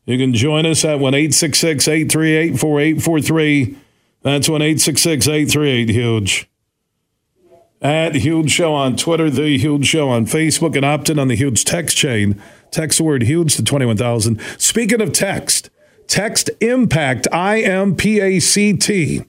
You 0.05 0.19
can 0.19 0.35
join 0.35 0.67
us 0.67 0.85
at 0.85 0.99
1 0.99 1.15
838 1.15 2.59
4843. 2.59 3.79
That's 4.25 4.49
1 4.49 4.63
838 4.63 5.91
Huge. 5.91 6.49
At 7.83 8.15
Huge 8.15 8.51
Show 8.51 8.73
on 8.73 8.97
Twitter, 8.97 9.29
The 9.29 9.59
Huge 9.59 9.87
Show 9.87 10.09
on 10.09 10.25
Facebook, 10.25 10.75
and 10.75 10.85
opt 10.85 11.11
in 11.11 11.19
on 11.19 11.29
the 11.29 11.37
Huge 11.37 11.67
text 11.67 11.99
chain. 11.99 12.41
Text 12.71 12.97
the 12.97 13.05
word 13.05 13.25
Huge 13.25 13.55
to 13.57 13.63
21,000. 13.63 14.41
Speaking 14.57 15.03
of 15.03 15.13
text, 15.13 15.69
text 16.07 16.49
IMPACT, 16.61 17.27
I 17.33 17.61
M 17.61 17.95
P 17.95 18.21
A 18.21 18.41
C 18.41 18.73
T, 18.73 19.25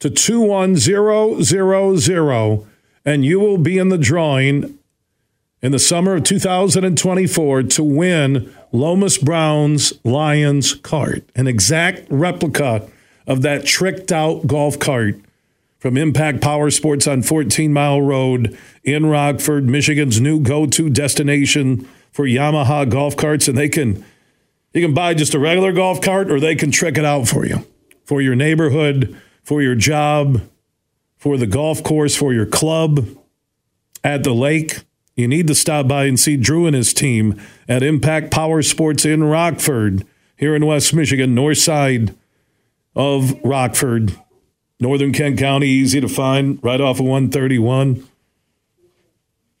to 0.00 0.10
21000, 0.10 2.66
and 3.06 3.24
you 3.24 3.40
will 3.40 3.56
be 3.56 3.78
in 3.78 3.88
the 3.88 3.96
drawing 3.96 4.78
in 5.62 5.72
the 5.72 5.78
summer 5.78 6.16
of 6.16 6.24
2024 6.24 7.62
to 7.62 7.82
win 7.82 8.54
Lomas 8.70 9.16
Brown's 9.16 9.94
Lions 10.04 10.74
cart, 10.74 11.26
an 11.34 11.46
exact 11.46 12.06
replica 12.10 12.86
of 13.26 13.42
that 13.42 13.64
tricked 13.64 14.12
out 14.12 14.46
golf 14.46 14.78
cart 14.78 15.16
from 15.78 15.96
Impact 15.96 16.40
Power 16.40 16.70
Sports 16.70 17.06
on 17.06 17.22
14 17.22 17.72
Mile 17.72 18.00
Road 18.00 18.56
in 18.82 19.06
Rockford, 19.06 19.66
Michigan's 19.66 20.20
new 20.20 20.40
go-to 20.40 20.88
destination 20.88 21.88
for 22.12 22.24
Yamaha 22.24 22.88
golf 22.88 23.16
carts, 23.16 23.46
and 23.46 23.58
they 23.58 23.68
can 23.68 24.04
you 24.72 24.82
can 24.82 24.94
buy 24.94 25.14
just 25.14 25.34
a 25.34 25.38
regular 25.38 25.72
golf 25.72 26.00
cart, 26.00 26.30
or 26.30 26.38
they 26.38 26.54
can 26.54 26.70
trick 26.70 26.98
it 26.98 27.04
out 27.04 27.26
for 27.28 27.46
you 27.46 27.66
for 28.04 28.20
your 28.20 28.34
neighborhood, 28.34 29.16
for 29.42 29.62
your 29.62 29.74
job, 29.74 30.42
for 31.16 31.38
the 31.38 31.46
golf 31.46 31.82
course, 31.82 32.14
for 32.14 32.32
your 32.32 32.46
club, 32.46 33.06
at 34.04 34.22
the 34.22 34.34
lake. 34.34 34.80
You 35.14 35.28
need 35.28 35.46
to 35.46 35.54
stop 35.54 35.88
by 35.88 36.04
and 36.04 36.20
see 36.20 36.36
Drew 36.36 36.66
and 36.66 36.76
his 36.76 36.92
team 36.92 37.40
at 37.66 37.82
Impact 37.82 38.30
Power 38.30 38.60
Sports 38.60 39.06
in 39.06 39.24
Rockford, 39.24 40.04
here 40.36 40.54
in 40.54 40.66
West 40.66 40.92
Michigan, 40.92 41.34
north 41.34 41.58
side 41.58 42.14
of 42.96 43.38
Rockford. 43.44 44.16
Northern 44.80 45.12
Kent 45.12 45.38
County, 45.38 45.68
easy 45.68 46.00
to 46.00 46.08
find, 46.08 46.58
right 46.62 46.80
off 46.80 46.98
of 46.98 47.06
131. 47.06 48.06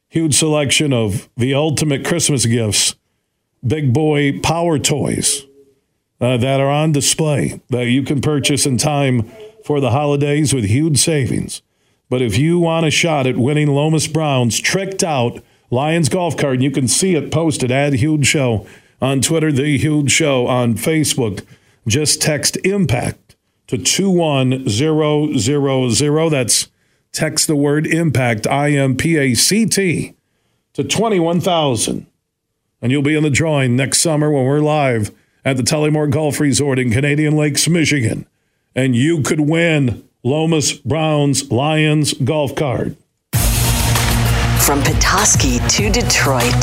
Huge 0.08 0.34
selection 0.34 0.92
of 0.92 1.28
the 1.36 1.54
ultimate 1.54 2.04
Christmas 2.04 2.46
gifts, 2.46 2.96
big 3.66 3.92
boy 3.92 4.40
power 4.40 4.78
toys 4.78 5.44
uh, 6.20 6.36
that 6.38 6.60
are 6.60 6.70
on 6.70 6.92
display 6.92 7.60
that 7.68 7.86
you 7.86 8.02
can 8.02 8.20
purchase 8.20 8.66
in 8.66 8.78
time 8.78 9.30
for 9.64 9.80
the 9.80 9.90
holidays 9.90 10.54
with 10.54 10.64
huge 10.64 10.98
savings. 10.98 11.62
But 12.08 12.22
if 12.22 12.38
you 12.38 12.58
want 12.58 12.86
a 12.86 12.90
shot 12.90 13.26
at 13.26 13.36
winning 13.36 13.68
Lomas 13.68 14.06
Brown's 14.06 14.60
tricked 14.60 15.02
out 15.02 15.42
Lions 15.70 16.08
golf 16.08 16.36
cart, 16.36 16.60
you 16.60 16.70
can 16.70 16.86
see 16.86 17.16
it 17.16 17.32
posted 17.32 17.72
at 17.72 17.94
Huge 17.94 18.26
Show 18.26 18.66
on 19.02 19.20
Twitter, 19.20 19.50
The 19.50 19.76
Huge 19.76 20.12
Show 20.12 20.46
on 20.46 20.74
Facebook. 20.74 21.44
Just 21.88 22.22
text 22.22 22.56
IMPACT 22.64 23.25
to 23.66 23.78
21000. 23.78 26.30
That's 26.30 26.68
text 27.12 27.46
the 27.46 27.56
word 27.56 27.86
IMPACT, 27.86 28.46
I 28.46 28.72
M 28.72 28.96
P 28.96 29.16
A 29.16 29.34
C 29.34 29.66
T, 29.66 30.14
to 30.74 30.84
21,000. 30.84 32.06
And 32.82 32.92
you'll 32.92 33.02
be 33.02 33.16
in 33.16 33.22
the 33.22 33.30
drawing 33.30 33.74
next 33.74 34.00
summer 34.00 34.30
when 34.30 34.44
we're 34.44 34.60
live 34.60 35.10
at 35.44 35.56
the 35.56 35.62
Tullymore 35.62 36.10
Golf 36.10 36.40
Resort 36.40 36.78
in 36.78 36.90
Canadian 36.90 37.36
Lakes, 37.36 37.68
Michigan. 37.68 38.26
And 38.74 38.94
you 38.94 39.22
could 39.22 39.40
win 39.40 40.06
Lomas 40.22 40.72
Brown's 40.72 41.50
Lions 41.50 42.12
golf 42.12 42.54
cart. 42.54 42.96
From 44.60 44.82
Petoskey 44.82 45.60
to 45.68 45.90
Detroit, 45.90 46.60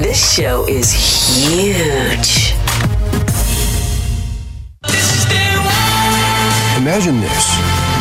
this 0.00 0.34
show 0.34 0.66
is 0.68 0.92
huge. 0.92 2.55
Imagine 6.86 7.18
this 7.20 7.50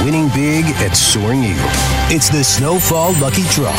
winning 0.06 0.28
big 0.30 0.64
at 0.86 0.96
Soaring 0.96 1.42
Eagle. 1.44 1.66
It's 2.14 2.30
the 2.30 2.44
Snowfall 2.44 3.14
Lucky 3.20 3.42
Draw 3.50 3.74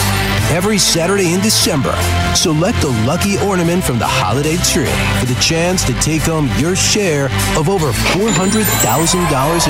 every 0.51 0.79
Saturday 0.79 1.33
in 1.33 1.39
December. 1.39 1.95
Select 2.35 2.83
a 2.83 2.91
lucky 3.07 3.39
ornament 3.39 3.85
from 3.85 4.01
the 4.01 4.07
holiday 4.09 4.57
tree 4.67 4.91
for 5.23 5.27
the 5.31 5.39
chance 5.39 5.85
to 5.87 5.95
take 6.03 6.23
home 6.23 6.51
your 6.59 6.75
share 6.75 7.27
of 7.55 7.69
over 7.69 7.93
$400,000 8.19 8.59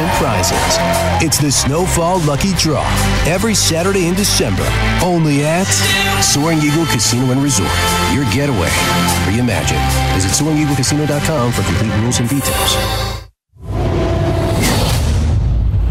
in 0.00 0.08
prizes. 0.16 0.72
It's 1.20 1.36
the 1.36 1.52
Snowfall 1.52 2.20
Lucky 2.20 2.54
Draw 2.54 2.80
every 3.28 3.54
Saturday 3.54 4.06
in 4.08 4.14
December, 4.14 4.64
only 5.04 5.44
at 5.44 5.68
Soaring 6.24 6.60
Eagle 6.64 6.86
Casino 6.86 7.30
and 7.30 7.42
Resort. 7.42 7.76
Your 8.14 8.24
getaway. 8.32 8.72
Reimagine. 9.28 9.84
Visit 10.16 10.32
SoaringEagleCasino.com 10.32 11.52
for 11.52 11.62
complete 11.62 11.92
rules 12.00 12.20
and 12.20 12.28
details. 12.30 13.15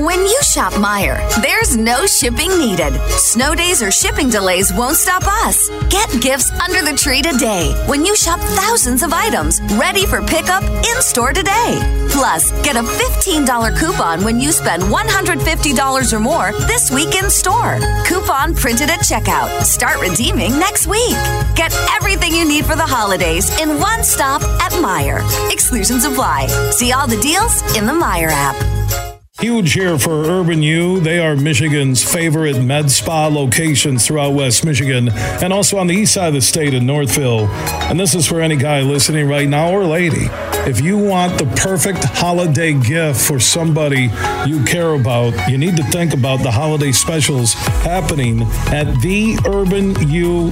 When 0.00 0.20
you 0.20 0.38
shop 0.42 0.72
Meijer, 0.72 1.20
there's 1.42 1.76
no 1.76 2.06
shipping 2.06 2.48
needed. 2.58 2.94
Snow 3.18 3.54
days 3.54 3.82
or 3.82 3.90
shipping 3.90 4.30
delays 4.30 4.72
won't 4.72 4.96
stop 4.96 5.22
us. 5.44 5.68
Get 5.90 6.08
gifts 6.22 6.50
under 6.52 6.80
the 6.80 6.96
tree 6.96 7.20
today 7.20 7.74
when 7.86 8.06
you 8.06 8.16
shop 8.16 8.40
thousands 8.40 9.02
of 9.02 9.12
items 9.12 9.60
ready 9.74 10.06
for 10.06 10.22
pickup 10.22 10.62
in 10.62 11.02
store 11.02 11.34
today. 11.34 12.06
Plus, 12.08 12.50
get 12.62 12.76
a 12.76 12.82
$15 12.82 13.78
coupon 13.78 14.24
when 14.24 14.40
you 14.40 14.52
spend 14.52 14.82
$150 14.84 16.12
or 16.14 16.18
more 16.18 16.52
this 16.66 16.90
week 16.90 17.14
in 17.22 17.28
store. 17.28 17.78
Coupon 18.06 18.54
printed 18.54 18.88
at 18.88 19.00
checkout. 19.00 19.50
Start 19.64 20.00
redeeming 20.00 20.58
next 20.58 20.86
week. 20.86 21.12
Get 21.56 21.76
everything 21.90 22.32
you 22.34 22.48
need 22.48 22.64
for 22.64 22.74
the 22.74 22.86
holidays 22.86 23.50
in 23.60 23.78
one 23.78 24.02
stop 24.02 24.40
at 24.62 24.72
Meijer. 24.72 25.20
Exclusions 25.52 26.06
apply. 26.06 26.46
See 26.70 26.90
all 26.90 27.06
the 27.06 27.20
deals 27.20 27.60
in 27.76 27.84
the 27.84 27.92
Meijer 27.92 28.30
app. 28.30 29.09
Huge 29.40 29.72
here 29.72 29.98
for 29.98 30.24
Urban 30.26 30.62
U. 30.62 31.00
They 31.00 31.18
are 31.18 31.34
Michigan's 31.34 32.04
favorite 32.04 32.60
med 32.62 32.90
spa 32.90 33.26
locations 33.26 34.06
throughout 34.06 34.34
West 34.34 34.66
Michigan 34.66 35.08
and 35.08 35.50
also 35.50 35.78
on 35.78 35.86
the 35.86 35.94
east 35.94 36.12
side 36.12 36.28
of 36.28 36.34
the 36.34 36.42
state 36.42 36.74
in 36.74 36.84
Northville. 36.84 37.46
And 37.88 37.98
this 37.98 38.14
is 38.14 38.26
for 38.26 38.42
any 38.42 38.56
guy 38.56 38.82
listening 38.82 39.26
right 39.28 39.48
now 39.48 39.70
or 39.70 39.86
lady. 39.86 40.26
If 40.66 40.80
you 40.80 40.98
want 40.98 41.38
the 41.38 41.46
perfect 41.56 42.04
holiday 42.04 42.74
gift 42.74 43.20
for 43.20 43.40
somebody 43.40 44.10
you 44.46 44.62
care 44.64 44.94
about, 44.94 45.50
you 45.50 45.56
need 45.56 45.76
to 45.78 45.82
think 45.84 46.12
about 46.12 46.42
the 46.42 46.50
holiday 46.50 46.92
specials 46.92 47.54
happening 47.54 48.42
at 48.68 48.86
theurbanu.com. 49.02 50.50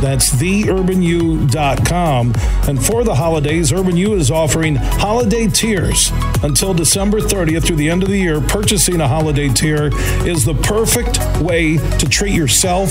That's 0.00 0.30
theurbanu.com. 0.30 2.32
And 2.68 2.84
for 2.84 3.04
the 3.04 3.14
holidays, 3.14 3.72
Urban 3.72 3.96
U 3.96 4.14
is 4.14 4.30
offering 4.30 4.74
holiday 4.74 5.46
tiers 5.46 6.10
until 6.42 6.74
December 6.74 7.20
30th 7.20 7.64
through 7.64 7.76
the 7.76 7.90
end 7.90 8.02
of 8.02 8.08
the 8.08 8.18
year. 8.18 8.40
Purchasing 8.40 9.00
a 9.00 9.08
holiday 9.08 9.48
tier 9.48 9.90
is 10.26 10.44
the 10.44 10.54
perfect 10.54 11.18
way 11.40 11.76
to 11.76 12.08
treat 12.08 12.34
yourself 12.34 12.90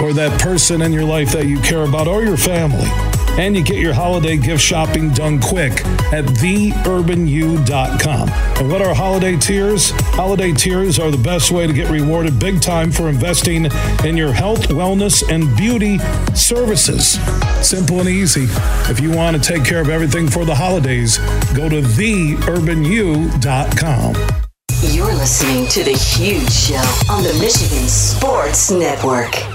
or 0.00 0.12
that 0.12 0.38
person 0.40 0.82
in 0.82 0.92
your 0.92 1.04
life 1.04 1.32
that 1.32 1.46
you 1.46 1.58
care 1.60 1.82
about 1.82 2.06
or 2.06 2.22
your 2.22 2.36
family. 2.36 2.88
And 3.38 3.56
you 3.56 3.64
get 3.64 3.78
your 3.78 3.94
holiday 3.94 4.36
gift 4.36 4.62
shopping 4.62 5.10
done 5.10 5.40
quick 5.40 5.84
at 6.12 6.24
theurbanu.com. 6.24 8.28
And 8.28 8.70
what 8.70 8.82
are 8.82 8.94
holiday 8.94 9.36
tiers? 9.36 9.90
Holiday 10.14 10.52
tiers 10.52 10.98
are 10.98 11.10
the 11.10 11.16
best 11.16 11.50
way 11.50 11.66
to 11.66 11.72
get 11.72 11.90
rewarded 11.90 12.38
big 12.38 12.60
time 12.60 12.92
for 12.92 13.08
investing 13.08 13.66
in 14.04 14.16
your 14.16 14.32
health, 14.32 14.68
wellness, 14.68 15.28
and 15.28 15.56
beauty 15.56 15.98
services. 16.34 17.18
Simple 17.66 18.00
and 18.00 18.08
easy. 18.08 18.46
If 18.90 19.00
you 19.00 19.10
want 19.10 19.36
to 19.36 19.42
take 19.42 19.64
care 19.64 19.80
of 19.80 19.88
everything 19.88 20.28
for 20.28 20.44
the 20.44 20.54
holidays, 20.54 21.18
go 21.54 21.68
to 21.68 21.80
theurbanu.com. 21.80 24.14
You're 24.90 25.14
listening 25.14 25.68
to 25.68 25.84
The 25.84 25.92
Huge 25.92 26.50
Show 26.50 26.74
on 27.08 27.22
the 27.22 27.32
Michigan 27.40 27.88
Sports 27.88 28.70
Network. 28.70 29.51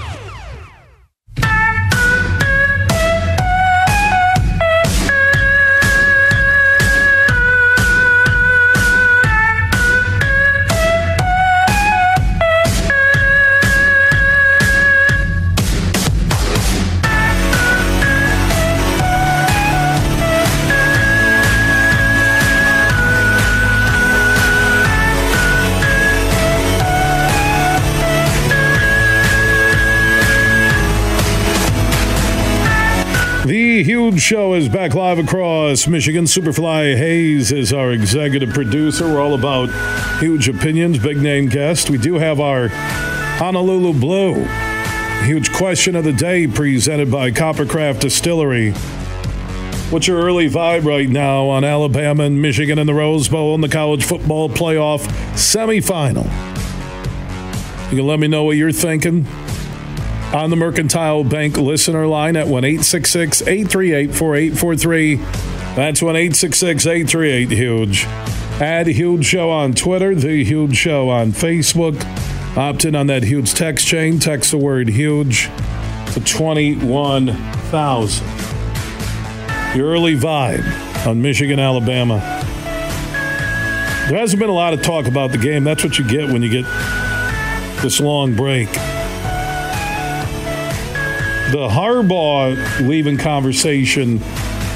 Huge 33.84 34.20
show 34.20 34.54
is 34.54 34.68
back 34.68 34.94
live 34.94 35.20
across 35.20 35.86
Michigan. 35.86 36.24
Superfly 36.24 36.96
Hayes 36.96 37.52
is 37.52 37.72
our 37.72 37.92
executive 37.92 38.50
producer. 38.50 39.06
We're 39.06 39.20
all 39.20 39.34
about 39.34 39.68
huge 40.18 40.48
opinions, 40.48 40.98
big 40.98 41.18
name 41.18 41.46
guests. 41.46 41.88
We 41.88 41.96
do 41.96 42.14
have 42.14 42.40
our 42.40 42.70
Honolulu 43.38 43.92
Blue 44.00 44.44
huge 45.24 45.52
question 45.52 45.94
of 45.94 46.02
the 46.02 46.12
day 46.12 46.48
presented 46.48 47.08
by 47.08 47.30
Coppercraft 47.30 48.00
Distillery. 48.00 48.72
What's 49.92 50.08
your 50.08 50.22
early 50.22 50.50
vibe 50.50 50.84
right 50.84 51.08
now 51.08 51.46
on 51.46 51.62
Alabama 51.62 52.24
and 52.24 52.42
Michigan 52.42 52.80
in 52.80 52.88
the 52.88 52.94
Rose 52.94 53.28
Bowl 53.28 53.54
in 53.54 53.60
the 53.60 53.68
college 53.68 54.04
football 54.04 54.48
playoff 54.48 55.06
semifinal? 55.34 56.24
You 57.92 57.98
can 57.98 58.06
let 58.08 58.18
me 58.18 58.26
know 58.26 58.42
what 58.42 58.56
you're 58.56 58.72
thinking 58.72 59.24
on 60.32 60.50
the 60.50 60.56
Mercantile 60.56 61.24
Bank 61.24 61.56
listener 61.56 62.06
line 62.06 62.36
at 62.36 62.46
1 62.48 62.64
838 62.64 64.14
4843. 64.14 65.14
That's 65.74 66.02
1 66.02 66.16
838 66.16 67.50
Huge. 67.50 68.04
Add 68.60 68.88
Huge 68.88 69.24
Show 69.24 69.50
on 69.50 69.72
Twitter, 69.72 70.14
The 70.14 70.44
Huge 70.44 70.76
Show 70.76 71.08
on 71.08 71.32
Facebook. 71.32 72.04
Opt 72.56 72.84
in 72.84 72.94
on 72.94 73.06
that 73.06 73.22
huge 73.22 73.54
text 73.54 73.86
chain. 73.86 74.18
Text 74.18 74.50
the 74.50 74.58
word 74.58 74.88
huge 74.88 75.48
to 76.12 76.20
21,000. 76.20 78.26
Your 79.76 79.88
early 79.88 80.16
vibe 80.16 81.06
on 81.06 81.22
Michigan, 81.22 81.60
Alabama. 81.60 82.18
There 84.08 84.18
hasn't 84.18 84.40
been 84.40 84.50
a 84.50 84.54
lot 84.54 84.72
of 84.72 84.82
talk 84.82 85.06
about 85.06 85.30
the 85.30 85.38
game. 85.38 85.62
That's 85.64 85.84
what 85.84 85.98
you 85.98 86.08
get 86.08 86.32
when 86.32 86.42
you 86.42 86.50
get 86.50 86.64
this 87.82 88.00
long 88.00 88.34
break 88.34 88.68
the 91.50 91.68
Harbaugh 91.68 92.86
leaving 92.86 93.16
conversation 93.16 94.18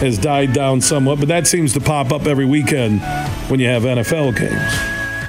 has 0.00 0.18
died 0.18 0.52
down 0.52 0.80
somewhat, 0.80 1.18
but 1.18 1.28
that 1.28 1.46
seems 1.46 1.74
to 1.74 1.80
pop 1.80 2.12
up 2.12 2.26
every 2.26 2.46
weekend 2.46 3.02
when 3.50 3.60
you 3.60 3.68
have 3.68 3.82
NFL 3.82 4.36
games. 4.38 5.28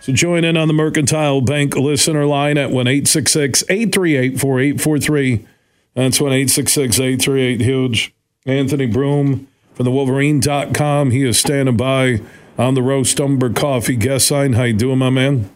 So 0.00 0.12
join 0.14 0.44
in 0.44 0.56
on 0.56 0.66
the 0.66 0.74
Mercantile 0.74 1.42
Bank 1.42 1.76
listener 1.76 2.24
line 2.24 2.56
at 2.56 2.70
1 2.70 2.88
838 2.88 4.40
4843. 4.40 5.46
That's 5.94 6.20
1 6.20 6.32
838 6.32 7.60
Huge. 7.60 8.14
Anthony 8.46 8.86
Broome 8.86 9.46
from 9.74 9.84
the 9.84 9.90
Wolverine.com. 9.90 11.10
He 11.10 11.22
is 11.24 11.38
standing 11.38 11.76
by 11.76 12.22
on 12.56 12.72
the 12.72 12.82
Roast 12.82 13.20
Umber 13.20 13.50
Coffee 13.50 13.96
guest 13.96 14.26
sign. 14.26 14.54
How 14.54 14.64
you 14.64 14.72
doing, 14.72 14.98
my 14.98 15.10
man? 15.10 15.50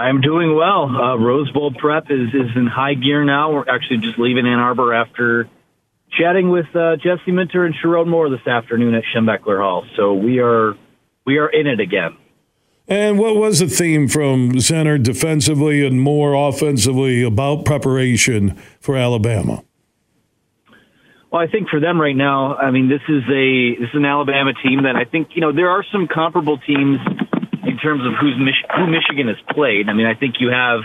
I'm 0.00 0.20
doing 0.20 0.54
well. 0.54 0.84
Uh, 0.84 1.16
Rose 1.16 1.50
Bowl 1.52 1.72
prep 1.72 2.10
is, 2.10 2.28
is 2.28 2.56
in 2.56 2.66
high 2.66 2.94
gear 2.94 3.24
now. 3.24 3.52
We're 3.52 3.68
actually 3.68 3.98
just 3.98 4.18
leaving 4.18 4.46
Ann 4.46 4.58
Arbor 4.58 4.94
after 4.94 5.48
chatting 6.18 6.50
with 6.50 6.74
uh, 6.74 6.96
Jesse 6.96 7.30
Minter 7.30 7.64
and 7.66 7.74
Sherrone 7.74 8.08
Moore 8.08 8.30
this 8.30 8.46
afternoon 8.46 8.94
at 8.94 9.04
Schembechler 9.14 9.60
Hall. 9.60 9.84
So 9.96 10.14
we 10.14 10.40
are 10.40 10.74
we 11.26 11.38
are 11.38 11.48
in 11.48 11.66
it 11.66 11.80
again. 11.80 12.16
And 12.88 13.18
what 13.18 13.36
was 13.36 13.60
the 13.60 13.68
theme 13.68 14.08
from 14.08 14.52
Minter 14.52 14.98
defensively 14.98 15.86
and 15.86 16.00
Moore 16.00 16.34
offensively 16.34 17.22
about 17.22 17.64
preparation 17.64 18.56
for 18.80 18.96
Alabama? 18.96 19.62
Well, 21.30 21.40
I 21.40 21.46
think 21.46 21.68
for 21.68 21.78
them 21.78 22.00
right 22.00 22.16
now, 22.16 22.56
I 22.56 22.72
mean, 22.72 22.88
this 22.88 23.02
is 23.08 23.22
a 23.30 23.76
this 23.78 23.90
is 23.90 23.94
an 23.94 24.04
Alabama 24.04 24.52
team 24.64 24.82
that 24.84 24.96
I 24.96 25.04
think 25.04 25.28
you 25.34 25.42
know 25.42 25.52
there 25.52 25.70
are 25.70 25.84
some 25.92 26.08
comparable 26.08 26.58
teams 26.58 26.98
in 27.64 27.78
terms 27.78 28.02
of 28.06 28.12
who's 28.20 28.36
Mich- 28.38 28.70
who 28.76 28.86
Michigan 28.86 29.28
has 29.28 29.36
played. 29.50 29.88
I 29.88 29.92
mean, 29.92 30.06
I 30.06 30.14
think 30.14 30.36
you 30.40 30.50
have 30.50 30.80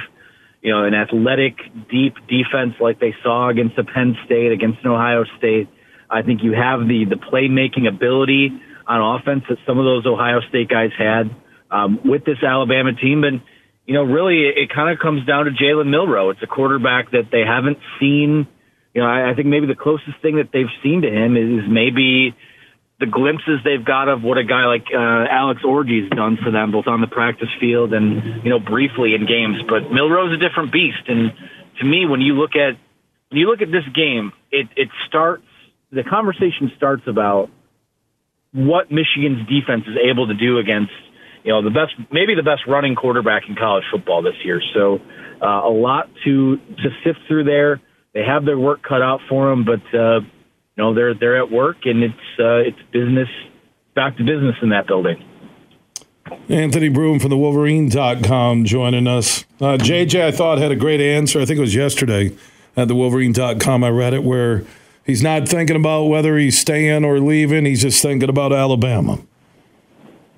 you 0.62 0.72
know 0.72 0.84
an 0.84 0.94
athletic, 0.94 1.58
deep 1.90 2.16
defense 2.28 2.76
like 2.80 3.00
they 3.00 3.16
saw 3.24 3.50
against 3.50 3.76
the 3.76 3.84
Penn 3.84 4.18
State, 4.26 4.52
against 4.52 4.84
an 4.84 4.92
Ohio 4.92 5.26
State. 5.38 5.68
I 6.10 6.22
think 6.22 6.44
you 6.44 6.54
have 6.54 6.88
the 6.88 7.06
the 7.06 7.16
playmaking 7.16 7.88
ability 7.88 8.52
on 8.88 9.20
offense 9.20 9.44
that 9.50 9.58
some 9.66 9.80
of 9.80 9.86
those 9.86 10.06
Ohio 10.06 10.42
State 10.50 10.70
guys 10.70 10.92
had 10.98 11.34
um, 11.72 12.00
with 12.06 12.26
this 12.26 12.38
Alabama 12.44 12.94
team. 12.94 13.24
And 13.24 13.42
you 13.86 13.94
know, 13.94 14.04
really, 14.04 14.48
it, 14.48 14.58
it 14.58 14.70
kind 14.74 14.92
of 14.92 15.00
comes 15.00 15.26
down 15.26 15.46
to 15.46 15.52
Jalen 15.52 15.90
Milroe. 15.90 16.30
It's 16.32 16.42
a 16.44 16.48
quarterback 16.48 17.12
that 17.12 17.30
they 17.32 17.42
haven't 17.42 17.78
seen. 18.00 18.48
You 18.94 19.02
know, 19.02 19.08
I, 19.08 19.32
I 19.32 19.34
think 19.36 19.48
maybe 19.48 19.68
the 19.68 19.76
closest 19.76 20.22
thing 20.22 20.38
that 20.38 20.50
they've 20.54 20.72
seen 20.82 21.02
to 21.02 21.10
him 21.10 21.36
is 21.36 21.66
maybe 21.70 22.36
the 23.00 23.06
glimpses 23.06 23.60
they've 23.64 23.84
got 23.84 24.08
of 24.08 24.24
what 24.24 24.38
a 24.38 24.44
guy 24.44 24.66
like 24.66 24.88
uh, 24.94 25.26
Alex 25.30 25.62
Orji's 25.64 26.10
done 26.10 26.38
for 26.42 26.52
them, 26.52 26.72
both 26.72 26.88
on 26.88 27.02
the 27.02 27.08
practice 27.08 27.50
field 27.60 27.94
and 27.94 28.44
you 28.44 28.50
know 28.50 28.60
briefly 28.60 29.16
in 29.16 29.26
games. 29.28 29.58
But 29.68 29.92
Milroe's 29.92 30.34
a 30.34 30.38
different 30.38 30.72
beast, 30.72 31.04
and 31.08 31.34
to 31.80 31.86
me, 31.86 32.06
when 32.06 32.22
you 32.22 32.36
look 32.36 32.56
at 32.56 32.80
when 33.30 33.40
you 33.40 33.48
look 33.48 33.62
at 33.62 33.72
this 33.72 33.84
game, 33.94 34.32
it 34.52 34.68
it 34.78 34.90
starts 35.08 35.44
the 35.92 36.04
conversation 36.04 36.72
starts 36.78 37.04
about 37.08 37.50
what 38.54 38.92
Michigan's 38.92 39.46
defense 39.50 39.84
is 39.88 39.98
able 40.10 40.28
to 40.28 40.34
do 40.34 40.60
against 40.60 40.94
you 41.44 41.52
know 41.52 41.62
the 41.62 41.72
best 41.72 41.94
maybe 42.12 42.34
the 42.36 42.44
best 42.44 42.62
running 42.66 42.96
quarterback 42.96 43.44
in 43.50 43.56
college 43.56 43.84
football 43.92 44.22
this 44.22 44.40
year. 44.46 44.62
So 44.74 45.00
uh, 45.42 45.68
a 45.68 45.74
lot 45.74 46.10
to 46.24 46.56
to 46.56 46.90
sift 47.04 47.20
through 47.28 47.44
there. 47.44 47.82
They 48.14 48.24
have 48.24 48.46
their 48.46 48.58
work 48.58 48.84
cut 48.88 49.02
out 49.02 49.20
for 49.28 49.50
them, 49.50 49.66
but. 49.66 49.84
Uh, 49.94 50.22
you 50.76 50.84
know 50.84 50.94
they're 50.94 51.14
they're 51.14 51.38
at 51.38 51.52
work 51.52 51.78
and 51.86 52.04
it's 52.04 52.40
uh, 52.40 52.58
it's 52.58 52.80
business 52.92 53.30
back 53.96 54.18
to 54.18 54.24
business 54.24 54.56
in 54.62 54.70
that 54.70 54.88
building. 54.88 55.24
Anthony 56.50 56.90
Broome 56.90 57.20
from 57.20 57.30
the 57.30 57.38
Wolverine.com 57.38 58.66
joining 58.66 59.08
us. 59.08 59.46
Uh, 59.62 59.78
JJ, 59.78 60.22
I 60.22 60.32
thought 60.32 60.58
had 60.58 60.72
a 60.72 60.76
great 60.76 61.00
answer. 61.00 61.40
I 61.40 61.46
think 61.46 61.58
it 61.58 61.62
was 61.62 61.76
yesterday 61.76 62.36
at 62.76 62.88
the 62.88 62.96
Wolverine.com. 62.96 63.84
I 63.84 63.90
read 63.90 64.14
it 64.14 64.24
where 64.24 64.66
he's 65.06 65.22
not 65.22 65.48
thinking 65.48 65.76
about 65.76 66.06
whether 66.06 66.38
he's 66.38 66.58
staying 66.58 67.06
or 67.06 67.20
leaving. 67.20 67.66
He's 67.66 67.84
just 67.84 68.02
thinking 68.02 68.28
about 68.28 68.52
Alabama. 68.52 69.20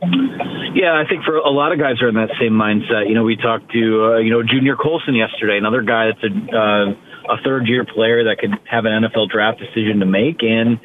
Yeah, 0.02 0.94
I 0.94 1.10
think 1.10 1.24
for 1.24 1.38
a 1.38 1.50
lot 1.50 1.72
of 1.72 1.80
guys 1.80 2.02
are 2.02 2.10
in 2.10 2.16
that 2.16 2.30
same 2.40 2.52
mindset. 2.52 3.08
You 3.08 3.16
know, 3.16 3.24
we 3.24 3.36
talked 3.36 3.72
to 3.72 4.14
uh, 4.14 4.18
you 4.18 4.30
know 4.30 4.44
Junior 4.44 4.76
Colson 4.76 5.16
yesterday, 5.16 5.58
another 5.58 5.82
guy 5.82 6.12
that's 6.12 6.24
a 6.24 6.58
uh, 6.58 6.94
a 7.30 7.42
third 7.44 7.68
year 7.68 7.86
player 7.86 8.26
that 8.26 8.38
could 8.40 8.52
have 8.70 8.86
an 8.86 9.04
NFL 9.04 9.30
draft 9.30 9.60
decision 9.60 10.00
to 10.00 10.06
make. 10.06 10.42
And 10.42 10.80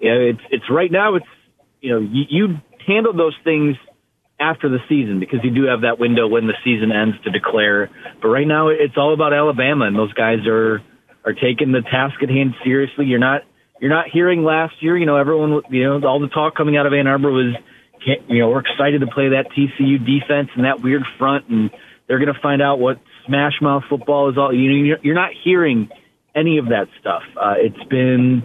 you 0.00 0.10
know, 0.10 0.20
it's 0.20 0.44
it's 0.50 0.70
right 0.70 0.90
now 0.90 1.16
it's 1.16 1.26
you 1.80 1.90
know 1.90 2.00
you, 2.00 2.24
you 2.28 2.48
handle 2.86 3.12
those 3.12 3.36
things 3.44 3.76
after 4.40 4.68
the 4.68 4.78
season 4.88 5.20
because 5.20 5.40
you 5.42 5.50
do 5.50 5.64
have 5.64 5.82
that 5.82 5.98
window 5.98 6.26
when 6.26 6.46
the 6.46 6.54
season 6.64 6.90
ends 6.92 7.16
to 7.24 7.30
declare. 7.30 7.90
But 8.20 8.28
right 8.28 8.46
now 8.46 8.68
it's 8.68 8.96
all 8.96 9.14
about 9.14 9.32
Alabama, 9.32 9.86
and 9.86 9.96
those 9.96 10.12
guys 10.12 10.46
are 10.46 10.82
are 11.24 11.32
taking 11.32 11.72
the 11.72 11.80
task 11.80 12.22
at 12.22 12.28
hand 12.28 12.54
seriously. 12.64 13.06
You're 13.06 13.18
not 13.18 13.42
you're 13.80 13.92
not 13.92 14.06
hearing 14.12 14.44
last 14.44 14.74
year. 14.80 14.96
You 14.96 15.06
know, 15.06 15.16
everyone 15.16 15.62
you 15.70 15.84
know 15.84 16.06
all 16.06 16.20
the 16.20 16.28
talk 16.28 16.56
coming 16.56 16.76
out 16.76 16.86
of 16.86 16.92
Ann 16.92 17.06
Arbor 17.06 17.30
was 17.30 17.54
you 18.28 18.38
know 18.38 18.50
we're 18.50 18.60
excited 18.60 19.00
to 19.00 19.06
play 19.06 19.30
that 19.30 19.46
TCU 19.56 19.98
defense 19.98 20.50
and 20.56 20.64
that 20.64 20.82
weird 20.82 21.02
front, 21.18 21.48
and 21.48 21.70
they're 22.06 22.18
going 22.18 22.32
to 22.32 22.40
find 22.40 22.60
out 22.60 22.78
what 22.78 22.98
smash 23.26 23.54
mouth 23.60 23.82
football 23.88 24.30
is 24.30 24.38
all. 24.38 24.52
You 24.54 24.70
know, 24.70 24.96
you're 25.02 25.14
not 25.14 25.30
hearing 25.44 25.88
any 26.34 26.58
of 26.58 26.66
that 26.66 26.86
stuff. 27.00 27.22
Uh, 27.40 27.54
it's 27.58 27.84
been 27.88 28.42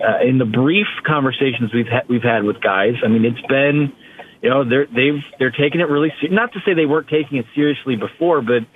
uh, 0.00 0.26
in 0.26 0.38
the 0.38 0.44
brief 0.44 0.86
conversations 1.06 1.72
we've 1.74 1.88
ha- 1.88 2.06
we've 2.08 2.22
had 2.22 2.44
with 2.44 2.60
guys. 2.60 2.94
I 3.04 3.08
mean, 3.08 3.24
it's 3.24 3.46
been 3.48 3.92
you 4.42 4.50
know 4.50 4.68
they're 4.68 4.86
they've 4.86 5.22
they're 5.38 5.54
taking 5.54 5.80
it 5.80 5.88
really 5.88 6.12
se- 6.20 6.32
not 6.32 6.52
to 6.52 6.60
say 6.64 6.74
they 6.74 6.86
weren't 6.86 7.08
taking 7.08 7.38
it 7.38 7.46
seriously 7.54 7.96
before, 7.96 8.42
but 8.42 8.66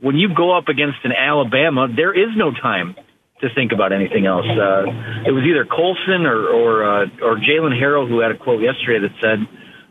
when 0.00 0.16
you 0.16 0.34
go 0.34 0.56
up 0.56 0.68
against 0.68 0.98
an 1.04 1.12
Alabama, 1.12 1.88
there 1.94 2.12
is 2.12 2.32
no 2.36 2.50
time 2.52 2.96
to 3.40 3.48
think 3.54 3.72
about 3.72 3.92
anything 3.92 4.26
else. 4.26 4.44
Uh, 4.44 4.84
it 5.24 5.32
was 5.32 5.44
either 5.48 5.64
Colson 5.64 6.26
or 6.26 6.48
or, 6.48 6.84
uh, 6.84 7.06
or 7.22 7.36
Jaylen 7.36 7.72
Harrell 7.76 8.08
who 8.08 8.20
had 8.20 8.30
a 8.30 8.36
quote 8.36 8.62
yesterday 8.62 9.06
that 9.06 9.14
said, 9.20 9.38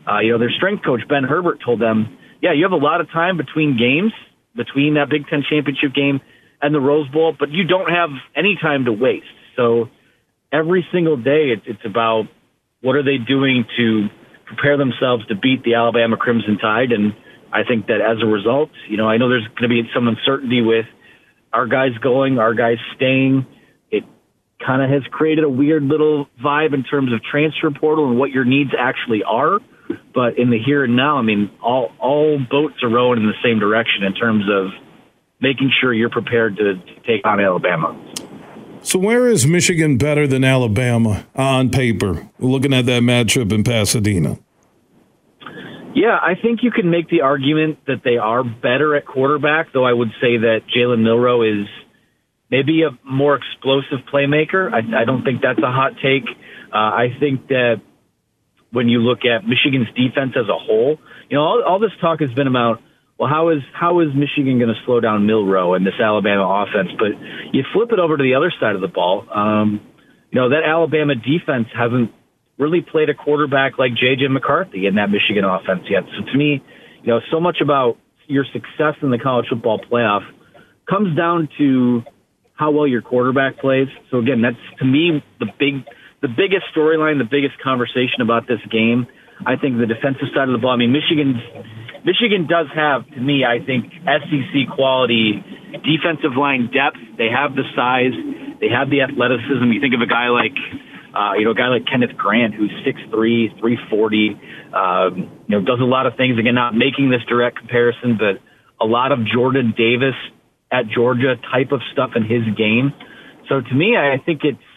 uh, 0.06 0.20
you 0.20 0.32
know, 0.32 0.38
their 0.38 0.50
strength 0.50 0.84
coach 0.84 1.00
Ben 1.08 1.24
Herbert 1.24 1.58
told 1.64 1.80
them, 1.80 2.16
yeah, 2.42 2.52
you 2.52 2.64
have 2.64 2.72
a 2.72 2.82
lot 2.82 3.00
of 3.00 3.10
time 3.10 3.36
between 3.36 3.76
games 3.76 4.12
between 4.60 4.94
that 4.94 5.08
Big 5.08 5.26
Ten 5.26 5.42
championship 5.48 5.94
game 5.94 6.20
and 6.60 6.74
the 6.74 6.80
Rose 6.80 7.08
Bowl, 7.08 7.34
but 7.38 7.48
you 7.50 7.64
don't 7.64 7.88
have 7.88 8.10
any 8.36 8.58
time 8.60 8.84
to 8.84 8.92
waste. 8.92 9.24
So 9.56 9.88
every 10.52 10.86
single 10.92 11.16
day, 11.16 11.56
it's, 11.56 11.62
it's 11.64 11.86
about 11.86 12.24
what 12.82 12.94
are 12.96 13.02
they 13.02 13.16
doing 13.16 13.64
to 13.78 14.08
prepare 14.44 14.76
themselves 14.76 15.26
to 15.28 15.34
beat 15.34 15.64
the 15.64 15.74
Alabama 15.74 16.18
Crimson 16.18 16.58
Tide. 16.58 16.92
And 16.92 17.14
I 17.50 17.64
think 17.64 17.86
that 17.86 18.00
as 18.04 18.18
a 18.22 18.26
result, 18.26 18.68
you 18.88 18.98
know, 18.98 19.08
I 19.08 19.16
know 19.16 19.30
there's 19.30 19.48
going 19.48 19.62
to 19.62 19.68
be 19.68 19.82
some 19.94 20.06
uncertainty 20.06 20.60
with 20.60 20.84
our 21.52 21.66
guys 21.66 21.96
going, 22.02 22.38
our 22.38 22.52
guys 22.52 22.76
staying. 22.96 23.46
It 23.90 24.04
kind 24.64 24.82
of 24.82 24.90
has 24.90 25.02
created 25.10 25.44
a 25.44 25.48
weird 25.48 25.84
little 25.84 26.28
vibe 26.44 26.74
in 26.74 26.84
terms 26.84 27.14
of 27.14 27.22
transfer 27.22 27.70
portal 27.70 28.10
and 28.10 28.18
what 28.18 28.30
your 28.30 28.44
needs 28.44 28.70
actually 28.78 29.22
are. 29.24 29.60
But 30.14 30.38
in 30.38 30.50
the 30.50 30.58
here 30.58 30.84
and 30.84 30.96
now, 30.96 31.18
I 31.18 31.22
mean, 31.22 31.50
all 31.62 31.92
all 31.98 32.38
boats 32.38 32.82
are 32.82 32.88
rowing 32.88 33.20
in 33.20 33.26
the 33.26 33.40
same 33.42 33.58
direction 33.58 34.04
in 34.04 34.14
terms 34.14 34.44
of 34.50 34.70
making 35.40 35.72
sure 35.80 35.92
you're 35.92 36.10
prepared 36.10 36.56
to, 36.56 36.74
take 37.06 37.24
on 37.24 37.40
Alabama. 37.40 37.98
So, 38.82 38.98
where 38.98 39.26
is 39.26 39.46
Michigan 39.46 39.96
better 39.96 40.26
than 40.26 40.44
Alabama 40.44 41.26
on 41.34 41.70
paper? 41.70 42.28
Looking 42.38 42.72
at 42.72 42.86
that 42.86 43.02
matchup 43.02 43.52
in 43.52 43.64
Pasadena. 43.64 44.38
Yeah, 45.94 46.16
I 46.22 46.34
think 46.40 46.62
you 46.62 46.70
can 46.70 46.88
make 46.90 47.08
the 47.08 47.22
argument 47.22 47.78
that 47.86 48.02
they 48.04 48.16
are 48.16 48.44
better 48.44 48.94
at 48.94 49.06
quarterback, 49.06 49.72
though 49.72 49.84
I 49.84 49.92
would 49.92 50.10
say 50.20 50.38
that 50.38 50.60
Jalen 50.74 51.02
Milroe 51.02 51.42
is 51.42 51.66
maybe 52.50 52.82
a 52.82 52.90
more 53.04 53.34
explosive 53.36 53.98
playmaker. 54.12 54.72
I, 54.72 55.02
I 55.02 55.04
don't 55.04 55.24
think 55.24 55.42
that's 55.42 55.58
a 55.58 55.70
hot 55.70 55.94
take. 56.02 56.24
Uh, 56.72 56.76
I 56.76 57.16
think 57.18 57.48
that 57.48 57.80
when 58.72 58.88
you 58.88 59.00
look 59.00 59.20
at 59.24 59.46
Michigan's 59.46 59.88
defense 59.96 60.32
as 60.36 60.48
a 60.48 60.58
whole, 60.58 60.98
you 61.28 61.36
know, 61.36 61.42
all, 61.42 61.62
all 61.66 61.78
this 61.78 61.90
talk 62.00 62.20
has 62.20 62.30
been 62.32 62.46
about, 62.46 62.80
well, 63.18 63.28
how 63.28 63.50
is 63.50 63.60
how 63.72 64.00
is 64.00 64.08
Michigan 64.14 64.58
going 64.58 64.72
to 64.72 64.80
slow 64.86 65.00
down 65.00 65.26
Milroe 65.26 65.74
and 65.74 65.86
this 65.86 65.98
Alabama 66.00 66.64
offense? 66.64 66.88
But 66.98 67.12
you 67.52 67.64
flip 67.72 67.92
it 67.92 67.98
over 67.98 68.16
to 68.16 68.22
the 68.22 68.34
other 68.34 68.52
side 68.58 68.74
of 68.74 68.80
the 68.80 68.88
ball. 68.88 69.26
Um, 69.32 69.80
you 70.30 70.40
know, 70.40 70.50
that 70.50 70.62
Alabama 70.64 71.14
defense 71.14 71.68
hasn't 71.76 72.12
really 72.58 72.80
played 72.80 73.08
a 73.08 73.14
quarterback 73.14 73.78
like 73.78 73.92
J.J. 73.94 74.28
McCarthy 74.28 74.86
in 74.86 74.94
that 74.94 75.10
Michigan 75.10 75.44
offense 75.44 75.82
yet. 75.90 76.04
So 76.16 76.30
to 76.30 76.38
me, 76.38 76.62
you 77.02 77.08
know, 77.08 77.20
so 77.30 77.40
much 77.40 77.58
about 77.62 77.96
your 78.26 78.44
success 78.52 78.94
in 79.02 79.10
the 79.10 79.18
college 79.18 79.46
football 79.50 79.80
playoff 79.80 80.22
comes 80.88 81.16
down 81.16 81.48
to 81.58 82.02
how 82.54 82.70
well 82.70 82.86
your 82.86 83.00
quarterback 83.00 83.58
plays. 83.58 83.88
So 84.10 84.18
again, 84.18 84.42
that's 84.42 84.78
to 84.78 84.84
me 84.84 85.24
the 85.40 85.46
big, 85.58 85.84
the 86.22 86.28
biggest 86.28 86.66
storyline, 86.74 87.18
the 87.18 87.28
biggest 87.28 87.58
conversation 87.62 88.20
about 88.20 88.46
this 88.46 88.60
game. 88.70 89.06
I 89.46 89.56
think 89.56 89.78
the 89.78 89.86
defensive 89.86 90.28
side 90.36 90.48
of 90.48 90.52
the 90.52 90.60
ball. 90.60 90.72
I 90.72 90.76
mean, 90.76 90.92
Michigan's 90.92 91.40
Michigan 92.04 92.46
does 92.48 92.66
have, 92.74 93.04
to 93.12 93.20
me, 93.20 93.44
I 93.44 93.60
think 93.64 93.92
SEC 94.04 94.72
quality 94.74 95.44
defensive 95.84 96.36
line 96.36 96.70
depth. 96.72 96.96
They 97.18 97.28
have 97.28 97.54
the 97.54 97.64
size, 97.76 98.16
they 98.60 98.68
have 98.68 98.88
the 98.88 99.02
athleticism. 99.04 99.64
You 99.68 99.80
think 99.80 99.94
of 99.94 100.00
a 100.00 100.08
guy 100.08 100.28
like, 100.28 100.56
uh, 101.12 101.36
you 101.36 101.44
know, 101.44 101.52
a 101.52 101.58
guy 101.58 101.68
like 101.68 101.84
Kenneth 101.86 102.16
Grant, 102.16 102.54
who's 102.54 102.72
6'3", 102.84 103.60
340, 103.60 104.40
um, 104.72 105.44
you 105.46 105.56
know, 105.56 105.64
does 105.64 105.80
a 105.80 105.88
lot 105.88 106.06
of 106.06 106.16
things. 106.16 106.38
Again, 106.38 106.54
not 106.54 106.74
making 106.74 107.10
this 107.10 107.20
direct 107.28 107.58
comparison, 107.58 108.16
but 108.16 108.40
a 108.80 108.86
lot 108.88 109.12
of 109.12 109.20
Jordan 109.26 109.74
Davis 109.76 110.16
at 110.72 110.88
Georgia 110.88 111.36
type 111.52 111.72
of 111.72 111.80
stuff 111.92 112.12
in 112.16 112.24
his 112.24 112.44
game. 112.56 112.92
So 113.48 113.60
to 113.60 113.74
me, 113.74 113.96
I 113.96 114.16
think 114.24 114.40
it's, 114.44 114.69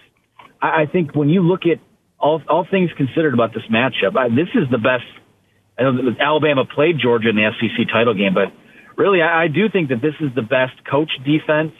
I 0.63 0.85
think 0.91 1.15
when 1.15 1.29
you 1.29 1.41
look 1.41 1.61
at 1.65 1.79
all, 2.19 2.41
all 2.47 2.65
things 2.69 2.89
considered 2.95 3.33
about 3.33 3.53
this 3.53 3.63
matchup, 3.69 4.15
I, 4.15 4.29
this 4.29 4.47
is 4.55 4.71
the 4.71 4.77
best. 4.77 5.03
I 5.77 5.83
know 5.83 6.15
Alabama 6.19 6.63
played 6.63 6.95
Georgia 7.01 7.29
in 7.29 7.35
the 7.35 7.49
SEC 7.59 7.87
title 7.91 8.13
game, 8.13 8.33
but 8.33 8.53
really, 8.95 9.21
I, 9.21 9.45
I 9.45 9.47
do 9.47 9.67
think 9.67 9.89
that 9.89 10.01
this 10.01 10.15
is 10.21 10.31
the 10.35 10.41
best 10.41 10.79
coach 10.89 11.11
defense 11.25 11.73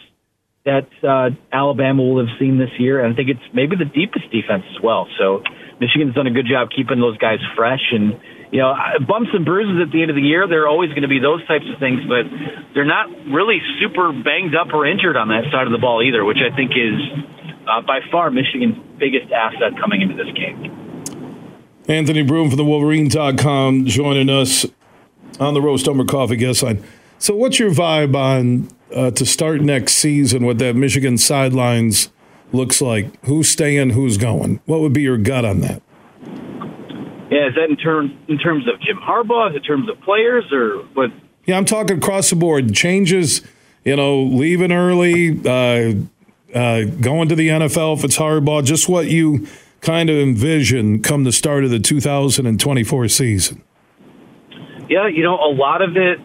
that 0.66 0.88
uh, 1.04 1.32
Alabama 1.52 2.04
will 2.04 2.20
have 2.26 2.36
seen 2.40 2.58
this 2.58 2.72
year, 2.80 3.04
and 3.04 3.14
I 3.14 3.16
think 3.16 3.30
it's 3.30 3.48
maybe 3.54 3.76
the 3.76 3.88
deepest 3.88 4.32
defense 4.32 4.64
as 4.76 4.80
well. 4.84 5.08
So 5.20 5.44
Michigan's 5.80 6.16
done 6.16 6.28
a 6.28 6.32
good 6.32 6.48
job 6.48 6.70
keeping 6.76 7.00
those 7.00 7.18
guys 7.18 7.40
fresh, 7.56 7.84
and 7.92 8.20
you 8.52 8.60
know, 8.60 8.76
bumps 9.08 9.32
and 9.34 9.44
bruises 9.44 9.82
at 9.82 9.92
the 9.92 10.02
end 10.02 10.12
of 10.12 10.16
the 10.16 10.24
year. 10.24 10.48
There 10.48 10.64
are 10.64 10.72
always 10.72 10.92
going 10.92 11.04
to 11.04 11.12
be 11.12 11.20
those 11.20 11.42
types 11.48 11.66
of 11.72 11.80
things, 11.80 12.04
but 12.08 12.28
they're 12.76 12.88
not 12.88 13.10
really 13.32 13.60
super 13.82 14.14
banged 14.14 14.56
up 14.56 14.72
or 14.72 14.86
injured 14.86 15.18
on 15.18 15.30
that 15.30 15.50
side 15.52 15.66
of 15.68 15.74
the 15.74 15.82
ball 15.82 16.04
either, 16.06 16.24
which 16.24 16.38
I 16.38 16.54
think 16.56 16.72
is 16.78 17.00
uh, 17.68 17.82
by 17.82 18.00
far 18.12 18.32
Michigan's 18.32 18.78
biggest 18.98 19.32
asset 19.32 19.78
coming 19.80 20.02
into 20.02 20.16
this 20.16 20.32
game. 20.34 20.84
Anthony 21.88 22.24
Broome 22.24 22.50
from 22.50 22.58
the 22.58 22.66
Wolverine.com 22.66 23.86
joining 23.86 24.30
us 24.30 24.66
on 25.40 25.54
the 25.54 25.62
Roast 25.62 25.88
Umber 25.88 26.06
Coffee 26.06 26.38
guest 26.38 26.64
line. 26.64 26.84
So, 27.20 27.36
what's 27.36 27.60
your 27.60 27.72
vibe 27.72 28.16
on 28.16 28.70
uh, 28.96 29.12
to 29.12 29.26
start 29.26 29.62
next 29.62 29.94
season? 29.94 30.46
What 30.46 30.60
that 30.60 30.76
Michigan 30.76 31.18
sidelines 31.18 32.10
looks 32.52 32.82
like? 32.82 33.08
Who's 33.26 33.50
staying? 33.50 33.92
Who's 33.92 34.18
going? 34.18 34.62
What 34.66 34.82
would 34.82 34.94
be 34.94 35.02
your 35.02 35.18
gut 35.18 35.46
on 35.46 35.60
that? 35.62 35.82
Yeah, 37.32 37.48
is 37.48 37.56
that 37.56 37.68
in 37.70 37.78
terms 37.78 38.12
in 38.28 38.38
terms 38.38 38.68
of 38.68 38.80
Jim 38.80 38.98
Harbaugh, 38.98 39.56
in 39.56 39.62
terms 39.64 39.90
of 39.90 40.00
players, 40.02 40.46
or 40.52 40.80
what? 40.94 41.12
Yeah, 41.46 41.58
I'm 41.58 41.66
talking 41.66 41.98
across 41.98 42.30
the 42.30 42.36
board. 42.36 42.74
Changes, 42.74 43.42
you 43.84 43.96
know, 43.96 44.22
leaving 44.22 44.72
early, 44.72 45.32
uh, 45.46 45.96
uh, 46.54 46.84
going 46.84 47.30
to 47.30 47.36
the 47.36 47.50
NFL 47.50 47.98
if 47.98 48.04
it's 48.04 48.18
Harbaugh, 48.18 48.64
Just 48.64 48.88
what 48.88 49.08
you 49.08 49.48
kind 49.82 50.10
of 50.10 50.16
envision 50.16 51.02
come 51.02 51.24
the 51.26 51.32
start 51.32 51.64
of 51.64 51.70
the 51.70 51.80
2024 51.80 53.08
season. 53.10 53.64
Yeah, 54.90 55.08
you 55.08 55.24
know, 55.24 55.36
a 55.36 55.52
lot 55.52 55.82
of 55.82 55.96
it, 55.98 56.20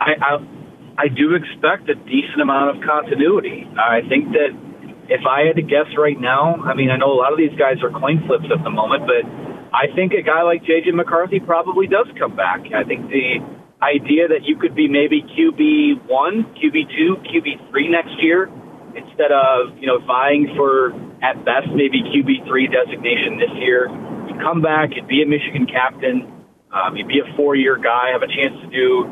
I, 0.00 0.12
I, 0.20 1.04
I 1.04 1.08
do 1.08 1.34
expect 1.34 1.88
a 1.88 1.94
decent 1.94 2.40
amount 2.40 2.76
of 2.76 2.82
continuity. 2.84 3.66
I 3.76 4.00
think 4.08 4.32
that 4.32 4.52
if 5.08 5.24
I 5.26 5.46
had 5.46 5.56
to 5.56 5.62
guess 5.62 5.88
right 5.98 6.18
now, 6.18 6.56
I 6.64 6.74
mean, 6.74 6.90
I 6.90 6.96
know 6.96 7.12
a 7.12 7.18
lot 7.20 7.32
of 7.32 7.38
these 7.38 7.56
guys 7.58 7.82
are 7.82 7.90
coin 7.90 8.24
flips 8.26 8.46
at 8.52 8.62
the 8.64 8.70
moment, 8.70 9.04
but 9.06 9.24
I 9.72 9.88
think 9.94 10.12
a 10.12 10.22
guy 10.22 10.42
like 10.42 10.64
J.J. 10.64 10.92
McCarthy 10.92 11.40
probably 11.40 11.86
does 11.86 12.06
come 12.18 12.36
back. 12.36 12.60
I 12.74 12.84
think 12.84 13.08
the 13.10 13.40
idea 13.82 14.28
that 14.28 14.44
you 14.44 14.56
could 14.56 14.74
be 14.74 14.88
maybe 14.88 15.20
QB 15.22 16.08
one, 16.08 16.44
QB 16.56 16.88
two, 16.96 17.16
QB 17.28 17.70
three 17.70 17.88
next 17.88 18.16
year 18.22 18.48
instead 18.96 19.30
of 19.30 19.76
you 19.78 19.86
know 19.86 19.98
vying 20.06 20.50
for 20.56 20.94
at 21.22 21.44
best 21.44 21.68
maybe 21.74 22.02
QB 22.02 22.46
three 22.46 22.66
designation 22.66 23.38
this 23.38 23.52
year. 23.60 23.88
You 24.28 24.34
come 24.40 24.62
back 24.62 24.96
and 24.96 25.06
be 25.06 25.22
a 25.22 25.26
Michigan 25.26 25.66
captain. 25.66 26.30
Um, 26.72 26.96
you'd 26.96 27.08
be 27.08 27.20
a 27.20 27.28
four 27.36 27.54
year 27.54 27.76
guy, 27.76 28.10
have 28.12 28.22
a 28.22 28.30
chance 28.30 28.58
to 28.60 28.68
do 28.68 29.06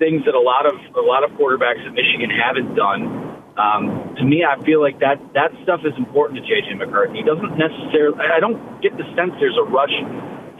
things 0.00 0.24
that 0.24 0.34
a 0.34 0.40
lot 0.40 0.64
of 0.64 0.80
a 0.96 1.04
lot 1.04 1.22
of 1.22 1.30
quarterbacks 1.36 1.84
at 1.84 1.92
Michigan 1.92 2.32
haven't 2.32 2.74
done. 2.74 3.30
Um, 3.60 4.16
to 4.16 4.24
me, 4.24 4.40
I 4.46 4.56
feel 4.64 4.80
like 4.80 5.00
that 5.04 5.20
that 5.36 5.52
stuff 5.62 5.84
is 5.84 5.92
important 6.00 6.40
to 6.40 6.44
JJ 6.48 6.80
McCarthy. 6.80 7.20
He 7.20 7.26
doesn't 7.26 7.58
necessarily. 7.60 8.16
I 8.16 8.40
don't 8.40 8.80
get 8.80 8.96
the 8.96 9.04
sense 9.12 9.36
there's 9.36 9.58
a 9.60 9.68
rush 9.68 9.92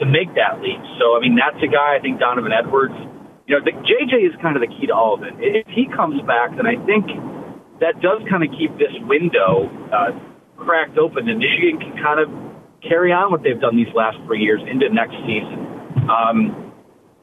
to 0.01 0.05
make 0.05 0.33
that 0.35 0.61
leap. 0.61 0.81
So, 1.01 1.17
I 1.17 1.21
mean, 1.21 1.37
that's 1.37 1.61
a 1.65 1.69
guy. 1.69 1.97
I 1.97 2.01
think 2.01 2.21
Donovan 2.21 2.53
Edwards. 2.53 2.97
You 3.49 3.59
know, 3.59 3.65
the, 3.65 3.73
JJ 3.73 4.29
is 4.29 4.35
kind 4.41 4.57
of 4.57 4.63
the 4.63 4.69
key 4.69 4.87
to 4.87 4.95
all 4.95 5.15
of 5.15 5.23
it. 5.25 5.35
If 5.41 5.67
he 5.69 5.89
comes 5.89 6.21
back, 6.23 6.57
then 6.57 6.69
I 6.69 6.77
think 6.87 7.09
that 7.81 8.01
does 8.01 8.23
kind 8.29 8.45
of 8.45 8.51
keep 8.57 8.77
this 8.77 8.93
window 9.09 9.69
uh, 9.93 10.13
cracked 10.57 10.99
open, 10.99 11.29
and 11.29 11.39
Michigan 11.41 11.81
can 11.81 11.97
kind 11.97 12.21
of 12.21 12.29
carry 12.85 13.13
on 13.13 13.31
what 13.31 13.43
they've 13.43 13.61
done 13.61 13.77
these 13.77 13.93
last 13.95 14.17
three 14.25 14.41
years 14.41 14.61
into 14.69 14.89
next 14.93 15.17
season. 15.25 15.59
Um, 16.09 16.73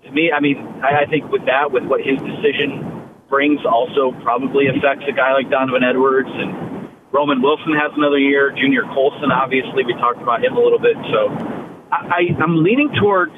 to 0.03 0.11
me, 0.11 0.31
I 0.33 0.39
mean, 0.39 0.57
I, 0.81 1.03
I 1.03 1.05
think 1.09 1.29
with 1.31 1.45
that, 1.45 1.71
with 1.71 1.85
what 1.85 2.01
his 2.01 2.17
decision 2.21 3.09
brings 3.29 3.59
also 3.65 4.15
probably 4.23 4.67
affects 4.67 5.05
a 5.07 5.13
guy 5.13 5.33
like 5.33 5.49
Donovan 5.49 5.83
Edwards 5.83 6.29
and 6.31 6.89
Roman 7.11 7.41
Wilson 7.41 7.73
has 7.75 7.91
another 7.95 8.19
year. 8.19 8.51
Junior 8.51 8.83
Colson, 8.93 9.31
obviously, 9.31 9.83
we 9.85 9.93
talked 9.93 10.21
about 10.21 10.43
him 10.43 10.55
a 10.55 10.61
little 10.61 10.79
bit. 10.79 10.95
So 11.11 11.29
I, 11.91 11.97
I, 12.07 12.43
I'm 12.43 12.63
leaning 12.63 12.93
towards 12.99 13.35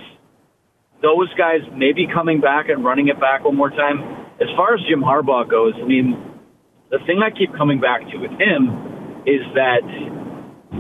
those 1.02 1.32
guys 1.36 1.62
maybe 1.74 2.08
coming 2.08 2.42
back 2.42 2.70
and 2.70 2.84
running 2.84 3.08
it 3.08 3.20
back 3.20 3.46
one 3.46 3.56
more 3.56 3.70
time. 3.70 4.00
As 4.40 4.48
far 4.56 4.76
as 4.76 4.80
Jim 4.88 5.02
Harbaugh 5.02 5.50
goes, 5.50 5.74
I 5.76 5.86
mean, 5.86 6.29
the 6.92 7.00
thing 7.06 7.22
I 7.24 7.30
keep 7.30 7.56
coming 7.56 7.80
back 7.80 8.02
to 8.12 8.18
with 8.18 8.32
him 8.32 9.24
is 9.26 9.42
that 9.54 9.86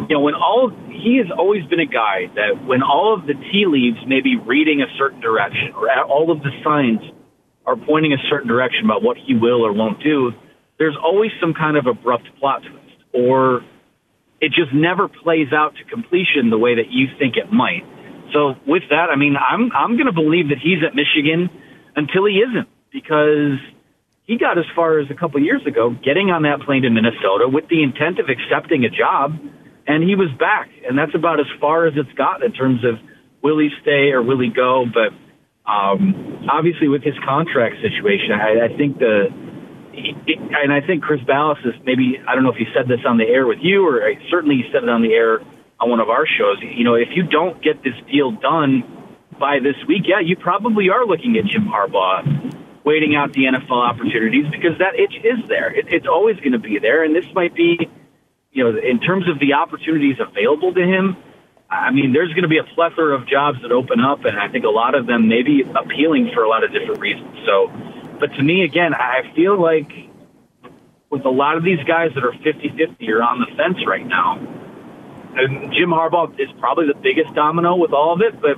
you 0.07 0.13
know 0.15 0.21
when 0.21 0.33
all 0.33 0.71
he 0.89 1.17
has 1.17 1.27
always 1.35 1.65
been 1.65 1.79
a 1.79 1.89
guy 1.89 2.27
that 2.35 2.65
when 2.65 2.81
all 2.81 3.13
of 3.13 3.27
the 3.27 3.33
tea 3.33 3.65
leaves 3.67 3.97
may 4.07 4.21
be 4.21 4.37
reading 4.37 4.81
a 4.81 4.89
certain 4.97 5.21
direction 5.21 5.73
or 5.75 5.89
all 6.03 6.31
of 6.31 6.41
the 6.41 6.51
signs 6.63 6.99
are 7.65 7.75
pointing 7.75 8.13
a 8.13 8.21
certain 8.29 8.47
direction 8.47 8.85
about 8.85 9.03
what 9.03 9.17
he 9.17 9.35
will 9.35 9.65
or 9.65 9.71
won't 9.71 10.01
do, 10.01 10.31
there's 10.79 10.97
always 10.97 11.31
some 11.39 11.53
kind 11.53 11.77
of 11.77 11.85
abrupt 11.85 12.27
plot 12.39 12.61
twist, 12.63 12.97
or 13.13 13.61
it 14.41 14.49
just 14.49 14.73
never 14.73 15.07
plays 15.07 15.53
out 15.53 15.75
to 15.75 15.83
completion 15.83 16.49
the 16.49 16.57
way 16.57 16.75
that 16.75 16.89
you 16.89 17.07
think 17.19 17.35
it 17.35 17.51
might. 17.51 17.83
So 18.33 18.55
with 18.65 18.83
that, 18.89 19.09
I 19.11 19.15
mean, 19.15 19.35
I'm 19.35 19.71
I'm 19.71 19.97
going 19.97 20.07
to 20.07 20.13
believe 20.13 20.49
that 20.49 20.57
he's 20.57 20.81
at 20.85 20.95
Michigan 20.95 21.49
until 21.95 22.25
he 22.25 22.41
isn't, 22.41 22.69
because 22.91 23.59
he 24.29 24.37
got 24.37 24.59
as 24.59 24.69
far 24.75 24.99
as 24.99 25.09
a 25.09 25.17
couple 25.17 25.41
years 25.41 25.65
ago, 25.65 25.89
getting 25.89 26.29
on 26.29 26.45
that 26.45 26.61
plane 26.61 26.85
to 26.85 26.89
Minnesota 26.93 27.49
with 27.49 27.65
the 27.65 27.81
intent 27.81 28.21
of 28.21 28.29
accepting 28.29 28.85
a 28.85 28.91
job, 28.93 29.33
and 29.89 30.05
he 30.05 30.13
was 30.13 30.29
back, 30.37 30.69
and 30.85 30.93
that's 30.93 31.17
about 31.17 31.41
as 31.41 31.49
far 31.59 31.89
as 31.89 31.97
it's 31.97 32.13
gotten 32.13 32.45
in 32.45 32.53
terms 32.53 32.85
of 32.85 33.01
will 33.41 33.57
he 33.57 33.73
stay 33.81 34.13
or 34.13 34.21
will 34.21 34.37
he 34.37 34.53
go, 34.53 34.85
but 34.85 35.09
um, 35.65 36.45
obviously, 36.45 36.87
with 36.87 37.01
his 37.01 37.17
contract 37.25 37.81
situation, 37.81 38.37
I, 38.37 38.69
I 38.69 38.77
think 38.77 38.97
the 39.01 39.33
and 39.33 40.71
I 40.71 40.85
think 40.85 41.01
Chris 41.01 41.21
Balas 41.25 41.57
is 41.65 41.73
maybe 41.83 42.21
I 42.21 42.33
don't 42.33 42.43
know 42.43 42.53
if 42.53 42.61
he 42.61 42.69
said 42.73 42.87
this 42.87 43.01
on 43.05 43.17
the 43.17 43.25
air 43.25 43.45
with 43.45 43.59
you 43.61 43.85
or 43.85 44.01
certainly 44.29 44.61
he 44.61 44.65
said 44.71 44.81
it 44.83 44.89
on 44.89 45.01
the 45.01 45.13
air 45.13 45.41
on 45.79 45.89
one 45.89 45.99
of 45.99 46.09
our 46.09 46.25
shows. 46.25 46.57
You 46.61 46.85
know, 46.85 46.93
if 46.95 47.09
you 47.13 47.23
don't 47.23 47.61
get 47.61 47.83
this 47.83 47.93
deal 48.09 48.31
done 48.31 48.85
by 49.39 49.57
this 49.59 49.75
week, 49.87 50.05
yeah, 50.05 50.21
you 50.21 50.37
probably 50.37 50.89
are 50.89 51.05
looking 51.05 51.37
at 51.37 51.45
Jim 51.45 51.65
Harbaugh 51.65 52.48
waiting 52.83 53.15
out 53.15 53.33
the 53.33 53.45
NFL 53.45 53.71
opportunities 53.71 54.45
because 54.51 54.77
that 54.79 54.95
itch 54.95 55.15
is 55.23 55.47
there. 55.47 55.73
It, 55.73 55.87
it's 55.89 56.07
always 56.07 56.37
going 56.37 56.53
to 56.53 56.59
be 56.59 56.79
there, 56.79 57.03
and 57.03 57.15
this 57.15 57.25
might 57.33 57.53
be, 57.53 57.89
you 58.51 58.63
know, 58.63 58.77
in 58.79 58.99
terms 58.99 59.29
of 59.29 59.39
the 59.39 59.53
opportunities 59.53 60.17
available 60.19 60.73
to 60.73 60.81
him 60.81 61.17
I 61.69 61.91
mean, 61.91 62.13
there's 62.13 62.29
going 62.29 62.43
to 62.43 62.49
be 62.49 62.57
a 62.57 62.63
plethora 62.63 63.15
of 63.15 63.27
jobs 63.27 63.61
that 63.61 63.71
open 63.71 63.99
up, 63.99 64.25
and 64.25 64.39
I 64.39 64.49
think 64.49 64.65
a 64.65 64.69
lot 64.69 64.95
of 64.95 65.05
them 65.05 65.27
may 65.27 65.43
be 65.43 65.61
appealing 65.61 66.31
for 66.33 66.43
a 66.43 66.49
lot 66.49 66.63
of 66.63 66.73
different 66.73 66.99
reasons. 66.99 67.37
So, 67.45 67.69
but 68.19 68.33
to 68.33 68.41
me, 68.41 68.63
again, 68.63 68.95
I 68.95 69.31
feel 69.35 69.59
like 69.61 69.91
with 71.11 71.25
a 71.25 71.29
lot 71.29 71.57
of 71.57 71.63
these 71.63 71.81
guys 71.85 72.09
that 72.15 72.23
are 72.23 72.33
50 72.33 72.73
50 72.75 73.11
or 73.11 73.21
on 73.21 73.39
the 73.39 73.55
fence 73.55 73.85
right 73.85 74.05
now, 74.05 74.37
and 75.35 75.71
Jim 75.71 75.89
Harbaugh 75.89 76.33
is 76.39 76.49
probably 76.59 76.87
the 76.87 76.97
biggest 76.97 77.35
domino 77.35 77.75
with 77.75 77.93
all 77.93 78.13
of 78.13 78.21
it, 78.21 78.41
but 78.41 78.57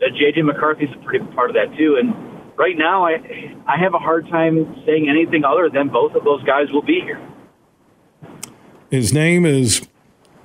JJ 0.00 0.42
McCarthy's 0.42 0.88
a 0.94 1.04
pretty 1.04 1.26
part 1.34 1.50
of 1.50 1.56
that 1.56 1.76
too. 1.76 2.00
And 2.00 2.14
right 2.58 2.76
now, 2.76 3.04
I 3.06 3.54
I 3.66 3.78
have 3.78 3.94
a 3.94 3.98
hard 3.98 4.28
time 4.28 4.82
saying 4.84 5.08
anything 5.08 5.44
other 5.44 5.68
than 5.68 5.88
both 5.88 6.14
of 6.14 6.24
those 6.24 6.42
guys 6.44 6.70
will 6.72 6.82
be 6.82 7.00
here. 7.00 7.20
His 8.90 9.12
name 9.12 9.44
is 9.44 9.86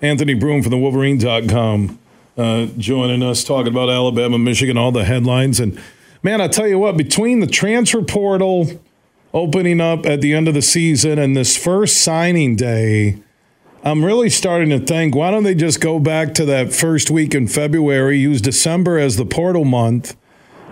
Anthony 0.02 0.34
Broome 0.34 0.63
from 0.63 0.71
the 0.71 0.78
Wolverine.com, 0.78 2.00
uh, 2.38 2.65
joining 2.78 3.21
us 3.21 3.43
talking 3.43 3.71
about 3.71 3.89
Alabama, 3.89 4.39
Michigan, 4.39 4.78
all 4.78 4.91
the 4.91 5.06
headlines. 5.06 5.60
And 5.60 5.80
man, 6.24 6.41
I 6.41 6.47
tell 6.47 6.67
you 6.67 6.80
what, 6.80 6.97
between 6.97 7.39
the 7.39 7.47
transfer 7.47 8.02
portal 8.02 8.82
opening 9.34 9.80
up 9.80 10.06
at 10.06 10.21
the 10.21 10.34
end 10.34 10.47
of 10.47 10.54
the 10.54 10.62
season 10.62 11.19
and 11.19 11.38
this 11.38 11.56
first 11.56 12.02
signing 12.02 12.56
day, 12.56 13.21
I'm 13.84 14.04
really 14.04 14.30
starting 14.30 14.69
to 14.69 14.80
think 14.80 15.15
why 15.15 15.32
don't 15.32 15.43
they 15.43 15.56
just 15.56 15.82
go 15.82 16.00
back 16.00 16.34
to 16.36 16.45
that 16.45 16.74
first 16.74 17.10
week 17.10 17.34
in 17.34 17.47
February, 17.47 18.19
use 18.19 18.41
December 18.41 18.97
as 19.00 19.17
the 19.17 19.26
portal 19.26 19.65
month, 19.65 20.15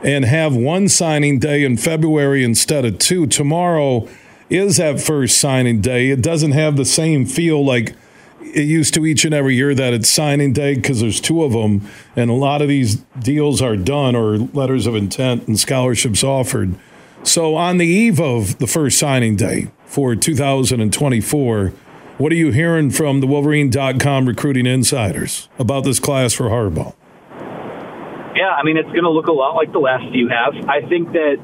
and 0.04 0.26
have 0.26 0.56
one 0.56 0.88
signing 0.88 1.40
day 1.40 1.64
in 1.64 1.78
February 1.78 2.44
instead 2.44 2.86
of 2.86 3.00
two? 3.00 3.28
Tomorrow 3.28 4.08
is 4.50 4.78
that 4.78 5.00
first 5.00 5.38
signing 5.38 5.82
day. 5.82 6.10
It 6.10 6.22
doesn't 6.22 6.52
have 6.52 6.76
the 6.76 6.86
same 6.86 7.26
feel 7.26 7.64
like 7.64 7.96
it 8.42 8.66
used 8.66 8.94
to 8.96 9.06
each 9.06 9.26
and 9.26 9.34
every 9.34 9.56
year 9.56 9.76
that 9.76 9.94
it's 9.94 10.10
signing 10.10 10.54
day 10.54 10.76
because 10.76 11.02
there's 11.02 11.22
two 11.22 11.44
of 11.44 11.52
them, 11.52 11.88
and 12.16 12.30
a 12.30 12.34
lot 12.34 12.62
of 12.62 12.68
these 12.68 12.96
deals 13.20 13.62
are 13.62 13.76
done 13.76 14.16
or 14.16 14.38
letters 14.38 14.88
of 14.88 14.96
intent 14.96 15.48
and 15.48 15.60
scholarships 15.60 16.24
offered. 16.24 16.76
So, 17.24 17.56
on 17.56 17.78
the 17.78 17.86
eve 17.86 18.20
of 18.20 18.58
the 18.60 18.68
first 18.68 18.98
signing 18.98 19.36
day 19.36 19.72
for 19.86 20.16
2024, 20.16 21.74
what 22.18 22.32
are 22.32 22.36
you 22.36 22.52
hearing 22.52 22.92
from 22.92 23.20
the 23.20 23.28
Wolverine.com 23.28 24.26
recruiting 24.26 24.66
insiders 24.66 25.50
about 25.60 25.84
this 25.84 26.00
class 26.00 26.34
for 26.34 26.46
Harbaugh? 26.46 26.94
Yeah, 28.40 28.56
I 28.56 28.64
mean, 28.64 28.80
it's 28.80 28.88
going 28.96 29.04
to 29.04 29.12
look 29.12 29.28
a 29.28 29.36
lot 29.36 29.60
like 29.60 29.76
the 29.76 29.84
last 29.84 30.08
few 30.16 30.32
have. 30.32 30.56
I 30.64 30.80
think 30.88 31.12
that, 31.12 31.44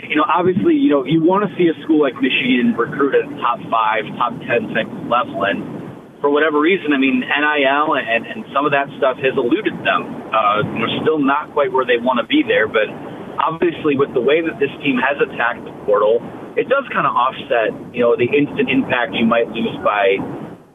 you 0.00 0.16
know, 0.16 0.24
obviously, 0.24 0.80
you 0.80 0.88
know, 0.88 1.04
you 1.04 1.20
want 1.20 1.44
to 1.44 1.52
see 1.60 1.68
a 1.68 1.76
school 1.84 2.00
like 2.00 2.16
Michigan 2.16 2.72
recruit 2.72 3.12
at 3.12 3.28
top 3.44 3.60
five, 3.68 4.08
top 4.16 4.32
10 4.32 4.72
type 4.72 4.88
level. 5.12 5.44
And 5.44 5.60
for 6.24 6.32
whatever 6.32 6.56
reason, 6.56 6.96
I 6.96 6.98
mean, 6.98 7.20
NIL 7.20 8.00
and, 8.00 8.24
and 8.24 8.48
some 8.56 8.64
of 8.64 8.72
that 8.72 8.88
stuff 8.96 9.20
has 9.20 9.36
eluded 9.36 9.76
them. 9.84 10.08
Uh, 10.32 10.64
they're 10.72 10.96
still 11.04 11.20
not 11.20 11.52
quite 11.52 11.68
where 11.68 11.84
they 11.84 12.00
want 12.00 12.16
to 12.16 12.24
be 12.24 12.40
there, 12.40 12.64
but 12.64 12.88
obviously 13.36 14.00
with 14.00 14.16
the 14.16 14.24
way 14.24 14.40
that 14.40 14.56
this 14.56 14.72
team 14.80 14.96
has 14.96 15.20
attacked 15.20 15.68
the 15.68 15.74
portal, 15.84 16.24
it 16.56 16.64
does 16.64 16.88
kind 16.96 17.04
of 17.04 17.12
offset, 17.12 17.76
you 17.92 18.00
know, 18.00 18.16
the 18.16 18.32
instant 18.32 18.72
impact 18.72 19.12
you 19.12 19.28
might 19.28 19.52
lose 19.52 19.76
by 19.84 20.16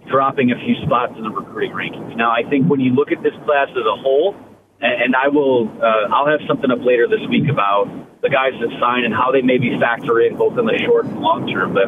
dropping 0.06 0.54
a 0.54 0.58
few 0.62 0.78
spots 0.86 1.18
in 1.18 1.26
the 1.26 1.34
recruiting 1.34 1.74
rankings. 1.74 2.14
Now, 2.14 2.30
I 2.30 2.46
think 2.46 2.70
when 2.70 2.78
you 2.78 2.94
look 2.94 3.10
at 3.10 3.26
this 3.26 3.34
class 3.50 3.74
as 3.74 3.90
a 3.90 3.98
whole, 4.06 4.38
and 4.82 5.16
I 5.16 5.28
will, 5.28 5.68
uh, 5.68 6.08
I'll 6.14 6.28
have 6.28 6.40
something 6.48 6.72
up 6.72 6.80
later 6.82 7.08
this 7.08 7.22
week 7.30 7.50
about 7.50 7.92
the 8.22 8.30
guys 8.30 8.54
that 8.60 8.72
sign 8.80 9.04
and 9.04 9.14
how 9.14 9.32
they 9.32 9.42
maybe 9.42 9.76
factor 9.80 10.20
in 10.22 10.38
both 10.38 10.58
in 10.58 10.66
the 10.66 10.80
short 10.86 11.06
and 11.06 11.20
long 11.20 11.48
term. 11.48 11.74
But 11.74 11.88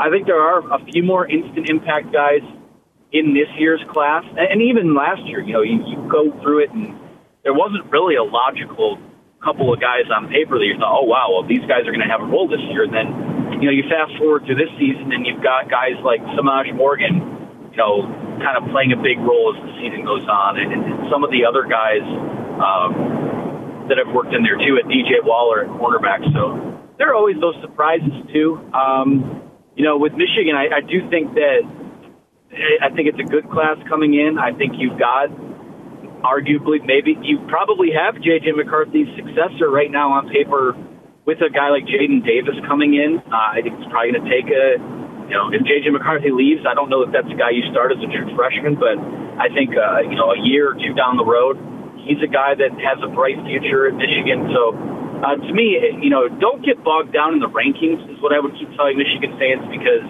I 0.00 0.10
think 0.10 0.26
there 0.26 0.40
are 0.40 0.60
a 0.72 0.84
few 0.92 1.02
more 1.02 1.28
instant 1.28 1.68
impact 1.68 2.12
guys 2.12 2.40
in 3.12 3.34
this 3.34 3.48
year's 3.58 3.82
class, 3.90 4.24
and 4.36 4.62
even 4.62 4.94
last 4.94 5.22
year. 5.26 5.40
You 5.40 5.52
know, 5.52 5.62
you, 5.62 5.82
you 5.84 5.96
go 6.08 6.30
through 6.40 6.64
it, 6.64 6.70
and 6.70 6.96
there 7.42 7.54
wasn't 7.54 7.90
really 7.90 8.16
a 8.16 8.22
logical 8.22 8.98
couple 9.42 9.72
of 9.72 9.80
guys 9.80 10.04
on 10.12 10.28
paper 10.28 10.60
that 10.60 10.68
you 10.68 10.76
thought, 10.76 10.92
oh 10.92 11.08
wow, 11.08 11.32
well 11.32 11.44
these 11.48 11.64
guys 11.64 11.88
are 11.88 11.92
going 11.92 12.04
to 12.04 12.12
have 12.12 12.20
a 12.20 12.28
role 12.28 12.46
this 12.46 12.60
year. 12.70 12.84
And 12.84 12.92
then, 12.92 13.08
you 13.60 13.66
know, 13.68 13.74
you 13.74 13.84
fast 13.88 14.12
forward 14.20 14.44
to 14.46 14.54
this 14.54 14.68
season 14.76 15.12
and 15.12 15.24
you've 15.24 15.42
got 15.42 15.72
guys 15.72 15.96
like 16.04 16.20
Semaj 16.36 16.76
Morgan, 16.76 17.24
you 17.72 17.80
know, 17.80 18.04
kind 18.40 18.56
of 18.56 18.68
playing 18.72 18.92
a 18.92 19.00
big 19.00 19.20
role 19.20 19.54
as 19.54 19.60
the 19.62 19.72
season 19.78 20.04
goes 20.04 20.26
on, 20.26 20.58
and, 20.58 20.72
and 20.72 20.84
some 21.12 21.24
of 21.24 21.30
the 21.30 21.44
other 21.44 21.64
guys 21.68 22.04
um, 22.60 23.86
that 23.88 23.96
have 24.00 24.12
worked 24.12 24.34
in 24.34 24.42
there 24.42 24.58
too 24.58 24.80
at 24.80 24.88
DJ 24.88 25.22
Waller 25.22 25.64
at 25.64 25.70
cornerback. 25.76 26.24
So 26.32 26.56
there 26.98 27.10
are 27.10 27.16
always 27.16 27.36
those 27.40 27.56
surprises 27.60 28.12
too. 28.32 28.60
Um, 28.72 29.44
you 29.76 29.84
know, 29.84 29.96
with 29.96 30.12
Michigan, 30.12 30.56
I, 30.56 30.78
I 30.78 30.80
do 30.84 31.08
think 31.08 31.34
that 31.34 31.62
I 32.82 32.90
think 32.90 33.08
it's 33.08 33.20
a 33.20 33.28
good 33.28 33.48
class 33.48 33.78
coming 33.88 34.14
in. 34.14 34.36
I 34.36 34.52
think 34.52 34.74
you've 34.76 34.98
got 34.98 35.30
arguably, 36.22 36.84
maybe 36.84 37.16
you 37.22 37.40
probably 37.48 37.90
have 37.96 38.20
J.J. 38.20 38.52
McCarthy's 38.52 39.08
successor 39.16 39.70
right 39.70 39.90
now 39.90 40.12
on 40.12 40.28
paper 40.28 40.76
with 41.24 41.38
a 41.40 41.50
guy 41.50 41.70
like 41.70 41.84
Jadyn 41.84 42.24
Davis 42.24 42.56
coming 42.66 42.94
in. 42.94 43.22
Uh, 43.24 43.56
I 43.56 43.60
think 43.62 43.80
it's 43.80 43.88
probably 43.90 44.12
going 44.12 44.24
to 44.24 44.30
take 44.30 44.48
a, 44.52 44.99
you 45.30 45.38
know, 45.38 45.46
if 45.54 45.62
J.J. 45.62 45.94
McCarthy 45.94 46.34
leaves, 46.34 46.66
I 46.66 46.74
don't 46.74 46.90
know 46.90 47.06
if 47.06 47.14
that's 47.14 47.30
a 47.30 47.38
guy 47.38 47.54
you 47.54 47.62
start 47.70 47.94
as 47.94 48.02
a 48.02 48.10
true 48.10 48.34
freshman, 48.34 48.74
but 48.74 48.98
I 49.38 49.46
think, 49.54 49.78
uh, 49.78 50.02
you 50.02 50.18
know, 50.18 50.34
a 50.34 50.40
year 50.42 50.74
or 50.74 50.74
two 50.74 50.90
down 50.98 51.14
the 51.14 51.24
road, 51.24 51.54
he's 52.02 52.18
a 52.18 52.26
guy 52.26 52.58
that 52.58 52.74
has 52.82 52.98
a 52.98 53.06
bright 53.06 53.38
future 53.46 53.86
at 53.86 53.94
Michigan. 53.94 54.50
So, 54.50 54.74
uh, 55.22 55.38
to 55.38 55.52
me, 55.54 55.78
you 56.02 56.10
know, 56.10 56.26
don't 56.26 56.66
get 56.66 56.82
bogged 56.82 57.14
down 57.14 57.38
in 57.38 57.40
the 57.40 57.46
rankings, 57.46 58.02
is 58.10 58.18
what 58.18 58.34
I 58.34 58.42
would 58.42 58.58
keep 58.58 58.74
telling 58.74 58.98
Michigan 58.98 59.38
fans, 59.38 59.70
because 59.70 60.02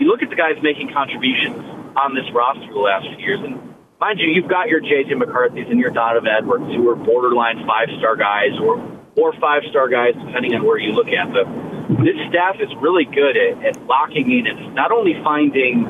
you 0.00 0.08
look 0.08 0.24
at 0.24 0.32
the 0.32 0.38
guys 0.40 0.56
making 0.64 0.96
contributions 0.96 1.60
on 2.00 2.16
this 2.16 2.24
roster 2.32 2.64
the 2.72 2.80
last 2.80 3.04
few 3.04 3.20
years, 3.20 3.44
and 3.44 3.60
mind 4.00 4.16
you, 4.16 4.32
you've 4.32 4.48
got 4.48 4.72
your 4.72 4.80
J.J. 4.80 5.12
McCarthy's 5.20 5.68
and 5.68 5.76
your 5.76 5.92
Donovan 5.92 6.32
Edwards 6.32 6.72
who 6.72 6.88
are 6.88 6.96
borderline 6.96 7.68
five 7.68 7.92
star 8.00 8.16
guys 8.16 8.56
or 8.64 8.80
or 9.20 9.36
five 9.36 9.62
star 9.68 9.92
guys, 9.92 10.16
depending 10.16 10.56
on 10.56 10.64
where 10.64 10.78
you 10.78 10.90
look 10.96 11.12
at. 11.12 11.28
But 11.30 11.46
this 11.88 12.16
staff 12.30 12.56
is 12.60 12.70
really 12.80 13.04
good 13.04 13.36
at, 13.36 13.64
at 13.64 13.86
locking 13.86 14.30
in 14.30 14.46
and 14.46 14.74
not 14.74 14.92
only 14.92 15.14
finding 15.22 15.84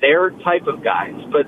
their 0.00 0.30
type 0.30 0.66
of 0.66 0.82
guys, 0.82 1.14
but 1.32 1.46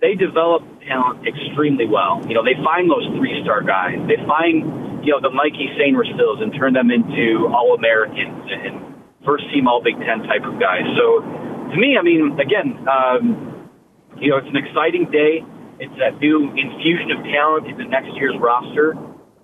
they 0.00 0.14
develop 0.14 0.62
talent 0.88 1.26
extremely 1.28 1.86
well. 1.86 2.24
You 2.28 2.34
know, 2.34 2.44
they 2.44 2.56
find 2.64 2.88
those 2.88 3.04
three 3.16 3.40
star 3.44 3.60
guys. 3.62 4.00
They 4.08 4.16
find, 4.24 5.04
you 5.04 5.12
know, 5.12 5.20
the 5.20 5.30
Mikey 5.30 5.68
Sainristils 5.76 6.40
and 6.40 6.52
turn 6.56 6.72
them 6.72 6.90
into 6.90 7.48
All 7.52 7.74
Americans 7.76 8.48
and 8.48 8.96
first 9.24 9.44
team 9.52 9.68
All 9.68 9.82
Big 9.84 9.96
Ten 10.00 10.24
type 10.24 10.44
of 10.44 10.60
guys. 10.60 10.84
So 10.96 11.20
to 11.20 11.76
me, 11.76 11.96
I 12.00 12.02
mean, 12.02 12.36
again, 12.40 12.80
um, 12.88 13.68
you 14.16 14.30
know, 14.30 14.38
it's 14.38 14.48
an 14.48 14.56
exciting 14.56 15.08
day. 15.12 15.44
It's 15.80 15.96
a 15.96 16.12
new 16.20 16.48
infusion 16.52 17.12
of 17.12 17.24
talent 17.24 17.68
in 17.68 17.76
the 17.76 17.88
next 17.88 18.12
year's 18.16 18.36
roster. 18.40 18.96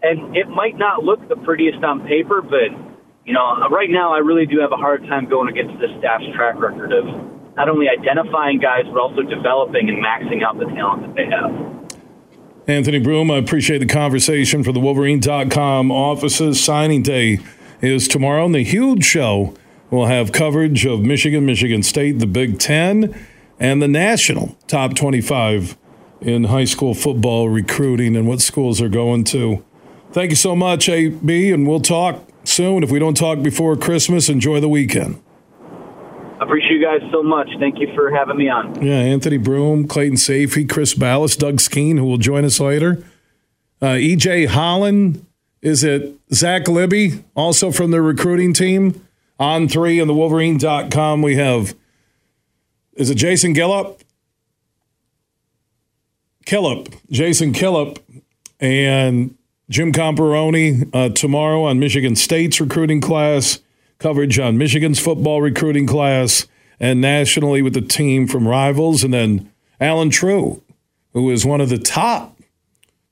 And 0.03 0.37
it 0.37 0.49
might 0.49 0.77
not 0.77 1.03
look 1.03 1.29
the 1.29 1.37
prettiest 1.37 1.83
on 1.83 2.07
paper, 2.07 2.43
but, 2.43 2.73
you 3.27 3.35
know, 3.35 3.45
uh, 3.45 3.69
right 3.69 3.91
now 3.91 4.15
I 4.15 4.19
really 4.19 4.47
do 4.47 4.61
have 4.61 4.73
a 4.73 4.77
hard 4.77 5.03
time 5.07 5.29
going 5.29 5.49
against 5.49 5.79
this 5.81 5.91
staff's 5.99 6.25
track 6.35 6.59
record 6.59 6.93
of 6.93 7.05
not 7.57 7.69
only 7.69 7.89
identifying 7.89 8.59
guys, 8.59 8.85
but 8.87 8.99
also 8.99 9.23
developing 9.23 9.89
and 9.89 10.03
maxing 10.03 10.43
out 10.43 10.59
the 10.59 10.67
talent 10.67 11.03
that 11.03 11.15
they 11.17 11.27
have. 11.27 12.01
Anthony 12.69 12.99
Broome, 12.99 13.31
I 13.31 13.37
appreciate 13.37 13.79
the 13.79 13.87
conversation 13.87 14.63
for 14.63 14.73
the 14.73 14.81
Wolverine.com 14.81 15.91
offices. 15.91 16.63
Signing 16.63 17.03
day 17.03 17.39
is 17.81 18.09
tomorrow, 18.09 18.47
and 18.47 18.55
the 18.55 18.65
huge 18.65 19.05
show 19.05 19.55
will 19.91 20.07
have 20.07 20.33
coverage 20.33 20.87
of 20.87 21.01
Michigan, 21.01 21.47
Michigan 21.47 21.83
State, 21.83 22.19
the 22.19 22.27
Big 22.27 22.59
Ten 22.59 23.15
and 23.59 23.81
the 23.81 23.89
national 23.89 24.57
top 24.67 24.95
25 24.95 25.77
in 26.21 26.45
high 26.45 26.65
school 26.65 26.95
football 26.95 27.49
recruiting 27.49 28.17
and 28.17 28.27
what 28.27 28.41
schools 28.41 28.81
are 28.81 28.89
going 28.89 29.25
to. 29.25 29.65
Thank 30.13 30.31
you 30.31 30.37
so 30.37 30.57
much, 30.57 30.89
AB, 30.89 31.53
and 31.53 31.67
we'll 31.67 31.81
talk 31.81 32.27
soon. 32.57 32.83
If 32.83 32.91
we 32.91 32.99
don't 32.99 33.17
talk 33.17 33.43
before 33.43 33.77
Christmas, 33.77 34.29
enjoy 34.29 34.61
the 34.61 34.69
weekend. 34.69 35.23
I 36.41 36.45
appreciate 36.45 36.73
you 36.73 36.83
guys 36.83 37.01
so 37.13 37.23
much. 37.23 37.49
Thank 37.61 37.79
you 37.79 37.89
for 37.95 38.11
having 38.11 38.37
me 38.37 38.49
on. 38.49 38.83
Yeah, 38.83 38.95
Anthony 38.95 39.37
Broome, 39.37 39.87
Clayton 39.87 40.17
Sayfie, 40.17 40.69
Chris 40.69 40.95
Balas, 40.95 41.37
Doug 41.37 41.61
Skene, 41.61 41.99
who 41.99 42.05
will 42.05 42.19
join 42.19 42.45
us 42.45 42.59
later. 42.59 43.05
Uh, 43.81 43.97
EJ 43.97 44.49
Holland, 44.49 45.25
is 45.63 45.85
it 45.85 46.15
Zach 46.33 46.67
Libby, 46.69 47.25
also 47.35 47.71
from 47.71 47.91
the 47.91 48.01
recruiting 48.01 48.53
team? 48.53 49.03
On 49.39 49.69
three 49.69 50.01
and 50.01 50.09
the 50.09 50.15
Wolverine.com, 50.15 51.21
we 51.21 51.37
have 51.37 51.75
is 52.95 53.11
it 53.11 53.17
Jason 53.17 53.55
Gillip? 53.55 54.01
Killip, 56.47 56.95
Jason 57.11 57.53
Killip, 57.53 57.99
and 58.61 59.37
Jim 59.69 59.93
Comparoni 59.93 60.89
uh, 60.95 61.09
tomorrow 61.09 61.65
on 61.65 61.81
Michigan 61.81 62.15
State's 62.15 62.61
recruiting 62.61 63.01
class, 63.01 63.59
coverage 63.99 64.39
on 64.39 64.57
Michigan's 64.57 65.01
football 65.01 65.43
recruiting 65.43 65.89
class, 65.89 66.47
and 66.79 67.01
nationally 67.01 67.63
with 67.63 67.75
the 67.75 67.81
team 67.81 68.29
from 68.29 68.47
Rivals, 68.47 69.03
and 69.03 69.13
then 69.13 69.51
Allen 69.81 70.11
Trieu, 70.11 70.63
who 71.13 71.31
is 71.31 71.45
one 71.45 71.61
of 71.61 71.69
the 71.69 71.79
top 71.79 72.39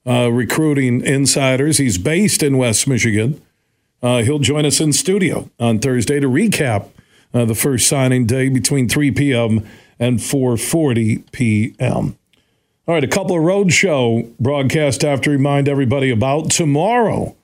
uh, 0.06 0.30
recruiting 0.30 1.04
insiders. 1.04 1.78
He's 1.78 1.98
based 1.98 2.42
in 2.42 2.56
West 2.56 2.86
Michigan. 2.86 3.40
Uh, 4.00 4.22
he'll 4.22 4.38
join 4.38 4.64
us 4.64 4.80
in 4.80 4.92
studio 4.92 5.50
on 5.58 5.80
Thursday 5.80 6.20
to 6.20 6.28
recap 6.28 6.88
uh, 7.32 7.44
the 7.44 7.54
first 7.54 7.88
signing 7.88 8.26
day 8.26 8.48
between 8.48 8.88
3 8.88 9.10
p.m. 9.10 9.66
and 9.98 10.18
4:40 10.18 11.32
p.m. 11.32 12.16
All 12.86 12.94
right, 12.94 13.04
a 13.04 13.08
couple 13.08 13.34
of 13.34 13.42
roadshow 13.42 14.30
broadcasts 14.38 15.02
I 15.02 15.08
have 15.08 15.22
to 15.22 15.30
remind 15.30 15.70
everybody 15.70 16.10
about 16.10 16.50
tomorrow. 16.50 17.34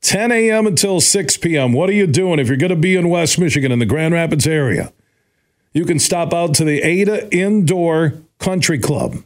10 0.00 0.32
a.m. 0.32 0.66
until 0.66 1.02
6 1.02 1.36
p.m. 1.38 1.74
What 1.74 1.90
are 1.90 1.94
you 1.94 2.06
doing 2.06 2.38
if 2.38 2.48
you're 2.48 2.56
going 2.56 2.70
to 2.70 2.76
be 2.76 2.96
in 2.96 3.10
West 3.10 3.38
Michigan 3.38 3.70
in 3.70 3.80
the 3.80 3.86
Grand 3.86 4.14
Rapids 4.14 4.46
area? 4.46 4.92
You 5.74 5.84
can 5.84 5.98
stop 5.98 6.32
out 6.32 6.54
to 6.54 6.64
the 6.64 6.80
Ada 6.82 7.30
Indoor 7.34 8.14
Country 8.38 8.78
Club. 8.78 9.22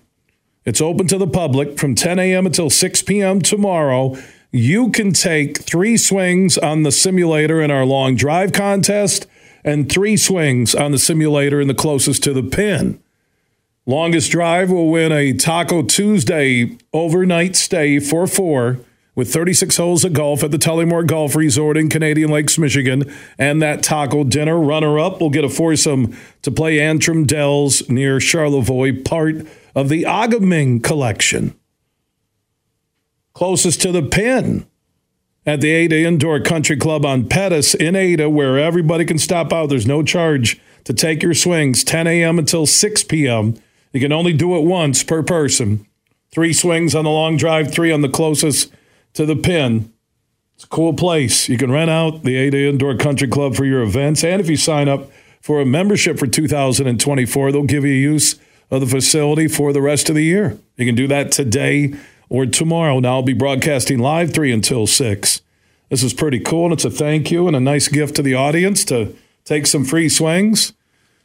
It's 0.65 0.81
open 0.81 1.07
to 1.09 1.19
the 1.19 1.29
public 1.29 1.79
from 1.79 1.95
10 1.95 2.19
a.m. 2.19 2.47
until 2.47 2.69
6 2.69 3.03
p.m. 3.03 3.41
tomorrow. 3.41 4.17
You 4.51 4.91
can 4.91 5.13
take 5.13 5.59
three 5.59 5.97
swings 5.97 6.59
on 6.59 6.83
the 6.83 6.93
simulator 6.93 7.61
in 7.61 7.71
our 7.71 7.85
long 7.85 8.17
drive 8.17 8.53
contest 8.53 9.27
and 9.65 9.91
three 9.91 10.17
swings 10.17 10.75
on 10.75 10.91
the 10.91 10.99
simulator 10.99 11.61
in 11.61 11.69
the 11.69 11.75
closest 11.75 12.25
to 12.25 12.33
the 12.33 12.43
pin. 12.43 13.02
Longest 13.85 14.31
drive 14.31 14.71
will 14.71 14.91
win 14.91 15.11
a 15.11 15.33
Taco 15.33 15.83
Tuesday 15.83 16.79
overnight 16.93 17.57
stay 17.57 17.99
for 17.99 18.29
four 18.29 18.79
with 19.17 19.33
36 19.33 19.77
holes 19.77 20.05
of 20.05 20.13
golf 20.13 20.45
at 20.45 20.53
the 20.53 20.57
Tullymore 20.57 21.05
Golf 21.05 21.35
Resort 21.35 21.77
in 21.77 21.89
Canadian 21.89 22.31
Lakes, 22.31 22.57
Michigan. 22.59 23.13
And 23.39 23.61
that 23.61 23.83
taco 23.83 24.23
dinner 24.23 24.57
runner 24.57 25.01
up 25.01 25.21
will 25.21 25.31
get 25.31 25.45
a 25.45 25.49
foursome 25.49 26.17
to 26.43 26.53
play 26.53 26.81
Antrim 26.81 27.27
Dells 27.27 27.89
near 27.91 28.21
Charlevoix, 28.21 29.05
part 29.05 29.47
of 29.75 29.89
the 29.89 30.05
Agaming 30.05 30.83
collection. 30.83 31.59
Closest 33.35 33.83
to 33.83 33.91
the 33.91 34.03
pin 34.03 34.65
at 35.45 35.61
the 35.61 35.71
Ada 35.71 36.05
Indoor 36.05 36.39
Country 36.39 36.77
Club 36.77 37.05
on 37.05 37.29
Pettis 37.29 37.75
in 37.75 37.97
Ada, 37.97 38.31
where 38.31 38.61
everybody 38.61 39.05
can 39.05 39.19
stop 39.19 39.53
out. 39.53 39.71
There's 39.71 39.89
no 39.89 40.05
charge 40.05 40.61
to 40.85 40.95
take 40.95 41.21
your 41.21 41.35
swings, 41.35 41.83
10 41.83 42.07
a.m. 42.07 42.39
until 42.39 42.65
6 42.65 43.05
p.m. 43.05 43.57
You 43.93 44.01
can 44.01 44.13
only 44.13 44.33
do 44.33 44.57
it 44.57 44.65
once 44.65 45.03
per 45.03 45.23
person. 45.23 45.87
Three 46.31 46.53
swings 46.53 46.95
on 46.95 47.05
the 47.05 47.11
long 47.11 47.37
drive, 47.37 47.73
three 47.73 47.93
on 47.93 48.01
the 48.01 48.09
closest 48.09 48.73
to 49.13 49.27
the 49.27 49.37
pin. 49.37 49.93
It's 50.55 50.65
a 50.65 50.69
cool 50.69 50.95
place. 50.95 51.49
You 51.49 51.59
can 51.59 51.71
rent 51.71 51.91
out 51.91 52.23
the 52.23 52.37
Ada 52.37 52.69
Indoor 52.69 52.97
Country 52.97 53.29
Club 53.29 53.55
for 53.55 53.65
your 53.65 53.83
events. 53.83 54.25
And 54.25 54.41
if 54.41 54.49
you 54.49 54.57
sign 54.57 54.89
up 54.89 55.11
for 55.41 55.61
a 55.61 55.67
membership 55.67 56.19
for 56.19 56.27
2024, 56.27 57.53
they'll 57.53 57.65
give 57.65 57.85
you 57.85 57.93
use 57.93 58.37
of 58.71 58.81
the 58.81 58.87
facility 58.87 59.49
for 59.49 59.73
the 59.73 59.83
rest 59.83 60.09
of 60.09 60.15
the 60.15 60.25
year. 60.25 60.59
You 60.77 60.87
can 60.87 60.95
do 60.95 61.07
that 61.09 61.31
today 61.31 61.95
or 62.31 62.47
tomorrow. 62.47 62.99
Now 63.01 63.17
I'll 63.17 63.23
be 63.23 63.35
broadcasting 63.35 63.99
live 63.99 64.33
3 64.33 64.53
until 64.53 64.87
6. 64.87 65.43
This 65.91 66.03
is 66.03 66.15
pretty 66.15 66.41
cool, 66.41 66.65
and 66.65 66.73
it's 66.73 66.87
a 66.87 66.91
thank 66.91 67.31
you 67.31 67.47
and 67.47 67.55
a 67.55 67.61
nice 67.61 67.89
gift 67.89 68.17
to 68.17 68.23
the 68.23 68.35
audience 68.35 68.83
to 68.87 69.15
take 69.45 69.67
some 69.67 69.85
free 69.85 70.09
swings 70.09 70.73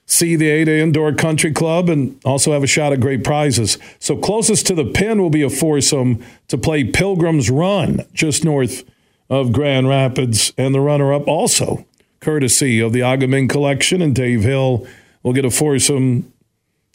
see 0.08 0.36
the 0.36 0.50
Ada 0.50 0.80
Indoor 0.80 1.14
Country 1.14 1.52
Club 1.52 1.90
and 1.90 2.20
also 2.26 2.54
have 2.54 2.64
a 2.64 2.68
shot 2.68 2.94
at 2.94 3.00
great 3.00 3.24
prizes. 3.24 3.78
So 4.00 4.18
closest 4.18 4.66
to 4.68 4.74
the 4.74 4.86
pin 4.86 5.22
will 5.22 5.30
be 5.30 5.44
a 5.44 5.50
foursome 5.50 6.24
to 6.48 6.58
play 6.58 6.84
Pilgrim's 6.86 7.52
Run 7.52 8.04
just 8.14 8.44
north 8.44 8.84
of 9.30 9.52
Grand 9.52 9.90
Rapids, 9.90 10.54
and 10.58 10.74
the 10.74 10.80
runner-up 10.80 11.28
also 11.28 11.86
courtesy 12.22 12.80
of 12.80 12.94
the 12.94 13.02
Agaming 13.02 13.50
Collection 13.50 14.02
and 14.02 14.16
Dave 14.16 14.44
Hill 14.44 14.88
will 15.22 15.34
get 15.34 15.46
a 15.46 15.52
foursome 15.52 16.32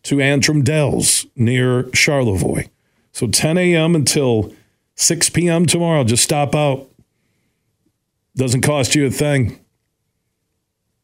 to 0.04 0.20
Antrim 0.20 0.64
Dells 0.64 1.26
near 1.36 1.84
Charlevoix. 1.94 2.64
So 3.12 3.26
10 3.26 3.58
a.m. 3.58 3.94
until 3.94 4.52
6 4.94 5.30
p.m. 5.30 5.66
tomorrow. 5.66 6.02
Just 6.04 6.24
stop 6.24 6.54
out. 6.54 6.88
Doesn't 8.34 8.62
cost 8.62 8.94
you 8.94 9.06
a 9.06 9.10
thing. 9.10 9.60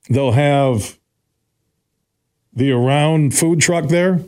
They'll 0.08 0.32
have 0.32 0.97
the 2.58 2.72
Around 2.72 3.36
food 3.36 3.60
truck 3.60 3.88
there. 3.88 4.20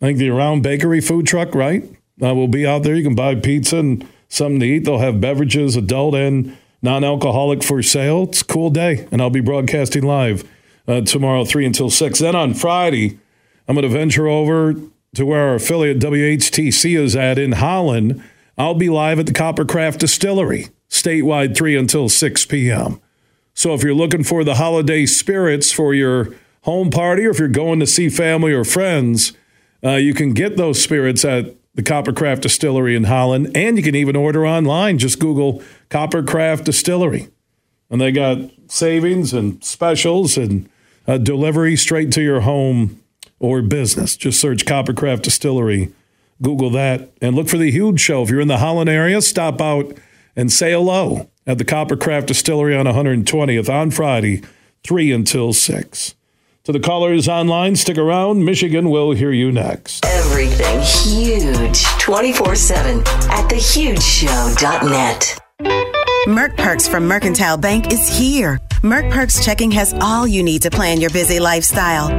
I 0.00 0.06
think 0.06 0.18
the 0.18 0.28
Around 0.28 0.62
Bakery 0.62 1.00
food 1.00 1.26
truck, 1.26 1.54
right? 1.54 1.82
Uh, 2.22 2.34
will 2.34 2.48
be 2.48 2.66
out 2.66 2.82
there. 2.82 2.94
You 2.94 3.02
can 3.02 3.14
buy 3.14 3.34
pizza 3.34 3.78
and 3.78 4.06
something 4.28 4.60
to 4.60 4.66
eat. 4.66 4.84
They'll 4.84 4.98
have 4.98 5.20
beverages, 5.20 5.76
adult 5.76 6.14
and 6.14 6.56
non 6.82 7.02
alcoholic 7.02 7.64
for 7.64 7.82
sale. 7.82 8.24
It's 8.24 8.42
a 8.42 8.44
cool 8.44 8.70
day, 8.70 9.08
and 9.10 9.20
I'll 9.20 9.30
be 9.30 9.40
broadcasting 9.40 10.04
live 10.04 10.48
uh, 10.86 11.00
tomorrow, 11.00 11.44
3 11.44 11.64
until 11.64 11.90
6. 11.90 12.18
Then 12.18 12.36
on 12.36 12.52
Friday, 12.52 13.18
I'm 13.66 13.74
going 13.74 13.82
to 13.82 13.88
venture 13.88 14.28
over 14.28 14.74
to 15.14 15.26
where 15.26 15.48
our 15.48 15.54
affiliate 15.54 16.00
WHTC 16.00 16.98
is 16.98 17.16
at 17.16 17.38
in 17.38 17.52
Holland. 17.52 18.22
I'll 18.58 18.74
be 18.74 18.90
live 18.90 19.18
at 19.18 19.26
the 19.26 19.32
Coppercraft 19.32 19.98
Distillery, 19.98 20.68
statewide 20.90 21.56
3 21.56 21.76
until 21.76 22.10
6 22.10 22.46
p.m. 22.46 23.00
So 23.54 23.72
if 23.72 23.82
you're 23.82 23.94
looking 23.94 24.24
for 24.24 24.44
the 24.44 24.56
holiday 24.56 25.06
spirits 25.06 25.72
for 25.72 25.94
your 25.94 26.34
home 26.64 26.90
party 26.90 27.24
or 27.24 27.30
if 27.30 27.38
you're 27.38 27.48
going 27.48 27.80
to 27.80 27.86
see 27.86 28.08
family 28.08 28.52
or 28.52 28.64
friends, 28.64 29.32
uh, 29.84 29.92
you 29.92 30.14
can 30.14 30.32
get 30.32 30.56
those 30.56 30.82
spirits 30.82 31.24
at 31.24 31.54
the 31.74 31.82
Coppercraft 31.82 32.40
Distillery 32.40 32.94
in 32.94 33.04
Holland, 33.04 33.50
and 33.54 33.76
you 33.76 33.82
can 33.82 33.94
even 33.94 34.16
order 34.16 34.46
online. 34.46 34.98
Just 34.98 35.18
Google 35.18 35.62
Coppercraft 35.90 36.64
Distillery, 36.64 37.28
and 37.90 38.00
they 38.00 38.12
got 38.12 38.38
savings 38.68 39.32
and 39.32 39.62
specials 39.62 40.36
and 40.36 40.68
uh, 41.06 41.18
delivery 41.18 41.76
straight 41.76 42.12
to 42.12 42.22
your 42.22 42.40
home 42.40 43.00
or 43.38 43.60
business. 43.60 44.16
Just 44.16 44.40
search 44.40 44.64
Coppercraft 44.64 45.22
Distillery, 45.22 45.92
Google 46.40 46.70
that, 46.70 47.10
and 47.20 47.34
look 47.34 47.48
for 47.48 47.58
the 47.58 47.70
huge 47.70 48.00
show. 48.00 48.22
If 48.22 48.30
you're 48.30 48.40
in 48.40 48.48
the 48.48 48.58
Holland 48.58 48.88
area, 48.88 49.20
stop 49.20 49.60
out 49.60 49.92
and 50.36 50.50
say 50.52 50.72
hello 50.72 51.28
at 51.46 51.58
the 51.58 51.64
Coppercraft 51.64 52.26
Distillery 52.26 52.76
on 52.76 52.86
120th 52.86 53.68
on 53.68 53.90
Friday, 53.90 54.42
3 54.84 55.12
until 55.12 55.52
6. 55.52 56.14
To 56.64 56.72
the 56.72 56.80
callers 56.80 57.28
online, 57.28 57.76
stick 57.76 57.98
around. 57.98 58.42
Michigan 58.42 58.88
will 58.88 59.12
hear 59.12 59.30
you 59.30 59.52
next. 59.52 60.02
Everything 60.06 60.80
huge 60.80 61.84
24 61.98 62.56
7 62.56 63.00
at 63.00 63.50
thehugeshow.net. 63.50 65.38
Merck 66.26 66.56
Perks 66.56 66.88
from 66.88 67.06
Mercantile 67.06 67.58
Bank 67.58 67.92
is 67.92 68.08
here. 68.08 68.58
Merck 68.80 69.12
Perks 69.12 69.44
checking 69.44 69.70
has 69.72 69.92
all 70.00 70.26
you 70.26 70.42
need 70.42 70.62
to 70.62 70.70
plan 70.70 71.02
your 71.02 71.10
busy 71.10 71.38
lifestyle. 71.38 72.18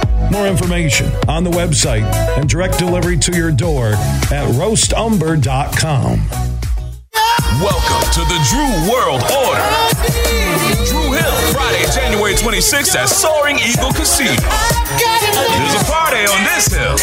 More 0.29 0.47
information 0.47 1.11
on 1.27 1.43
the 1.43 1.51
website 1.51 2.03
and 2.37 2.49
direct 2.49 2.77
delivery 2.77 3.17
to 3.17 3.35
your 3.35 3.51
door 3.51 3.93
at 3.93 4.47
roastumber.com. 4.55 6.50
Welcome 7.59 8.07
to 8.15 8.21
the 8.31 8.39
Dru 8.47 8.63
World 8.87 9.21
Order. 9.27 9.67
Dru 10.87 11.11
Hill, 11.11 11.35
Friday, 11.51 11.83
January 11.91 12.33
26th 12.33 12.95
at 12.95 13.09
Soaring 13.09 13.59
Eagle 13.59 13.91
Casino. 13.91 14.39
There's 14.39 15.75
a 15.75 15.83
party 15.83 16.23
on 16.31 16.39
this 16.47 16.71
hill. 16.71 16.95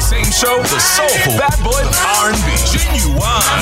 Same 0.00 0.24
show, 0.32 0.56
the 0.72 0.80
soulful 0.80 1.36
bad 1.36 1.60
boy 1.60 1.84
R&B, 1.84 2.48
Ginuwine. 2.64 3.60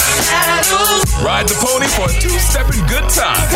Ride 1.26 1.49
the 1.51 1.59
pony 1.59 1.91
for 1.91 2.07
a 2.07 2.14
two-stepping 2.22 2.86
good 2.86 3.11
time. 3.11 3.51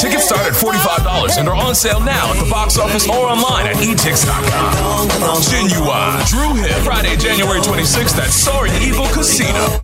Tickets 0.00 0.24
start 0.24 0.48
at 0.48 0.54
$45 0.56 1.38
and 1.38 1.48
are 1.48 1.54
on 1.54 1.74
sale 1.74 2.00
now 2.00 2.32
at 2.32 2.42
the 2.42 2.48
box 2.50 2.78
office 2.78 3.06
or 3.06 3.28
online 3.28 3.66
at 3.66 3.76
etix.com. 3.76 5.08
Ginuwine, 5.44 6.26
Dru 6.26 6.54
Hill, 6.64 6.80
Friday, 6.82 7.14
January 7.16 7.60
26th 7.60 8.18
at 8.18 8.30
Soaring 8.30 8.72
Eagle 8.80 9.06
Casino. 9.08 9.83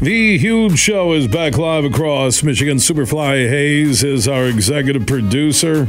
The 0.00 0.38
Huge 0.38 0.78
Show 0.78 1.12
is 1.12 1.28
back 1.28 1.58
live 1.58 1.84
across 1.84 2.42
Michigan. 2.42 2.78
Superfly 2.78 3.50
Hayes 3.50 4.02
is 4.02 4.26
our 4.26 4.46
executive 4.46 5.06
producer. 5.06 5.86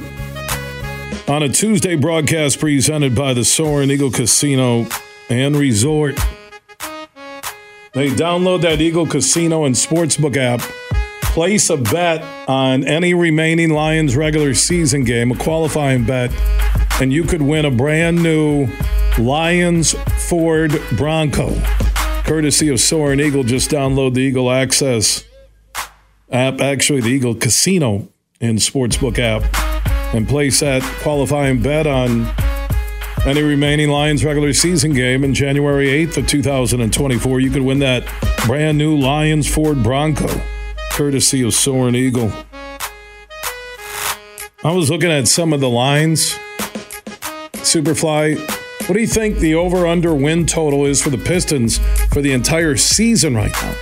On 1.30 1.41
a 1.41 1.47
Tuesday 1.47 1.95
broadcast 1.95 2.59
presented 2.59 3.16
by 3.16 3.34
the 3.34 3.45
Soaring 3.45 3.89
Eagle 3.89 4.12
Casino 4.12 4.86
and 5.30 5.55
Resort. 5.55 6.16
They 7.93 8.09
download 8.09 8.64
that 8.64 8.82
Eagle 8.82 9.07
Casino 9.07 9.64
and 9.64 9.76
Sportsbook 9.76 10.36
app, 10.36 10.59
place 11.22 11.70
a 11.70 11.78
bet 11.78 12.22
on 12.49 12.84
any 12.84 13.14
remaining 13.14 13.70
Lions 13.70 14.18
regular 14.18 14.53
season 14.55 15.05
game, 15.05 15.32
a 15.32 15.38
qualifying 15.38 16.03
bet, 16.03 16.34
and 16.99 17.14
you 17.14 17.24
could 17.24 17.41
win 17.41 17.64
a 17.64 17.72
brand 17.72 18.22
new 18.22 18.68
Lions 19.18 19.93
Ford 20.28 20.78
Bronco 20.97 21.55
courtesy 22.32 22.70
of 22.70 22.80
Soaring 22.80 23.20
Eagle. 23.20 23.44
Just 23.44 23.70
download 23.70 24.14
the 24.14 24.22
Eagle 24.22 24.50
Access 24.50 25.26
app, 26.32 26.62
actually, 26.62 27.02
the 27.02 27.10
Eagle 27.10 27.36
Casino 27.36 28.08
and 28.40 28.58
Sportsbook 28.58 29.20
app, 29.20 29.44
and 30.16 30.26
place 30.26 30.62
that 30.62 30.82
qualifying 31.02 31.62
bet 31.62 31.86
on 31.86 32.34
any 33.26 33.42
remaining 33.42 33.90
Lions 33.90 34.24
regular 34.24 34.54
season 34.54 34.94
game 34.94 35.26
in 35.26 35.34
January 35.34 35.88
8th 35.88 36.20
of 36.20 36.28
2024. 36.28 37.42
You 37.42 37.50
could 37.50 37.64
win 37.64 37.80
that 37.80 38.10
brand 38.46 38.78
new 38.78 38.96
Lions 38.96 39.54
Ford 39.54 39.84
Bronco, 39.84 40.30
courtesy 40.92 41.46
of 41.46 41.54
Soaring 41.54 41.96
Eagle. 41.96 42.32
I 44.64 44.72
was 44.72 44.90
looking 44.90 45.12
at 45.12 45.28
some 45.28 45.52
of 45.52 45.60
the 45.60 45.70
lines. 45.70 46.40
Superfly 47.56 48.61
what 48.92 48.96
do 48.96 49.02
you 49.04 49.08
think 49.08 49.38
the 49.38 49.56
over 49.56 49.88
under 49.88 50.14
win 50.14 50.46
total 50.46 50.86
is 50.86 51.02
for 51.02 51.10
the 51.12 51.18
Pistons 51.18 51.78
for 52.12 52.22
the 52.22 52.34
entire 52.34 52.76
season 52.76 53.34
right 53.34 53.54
now? 53.54 53.74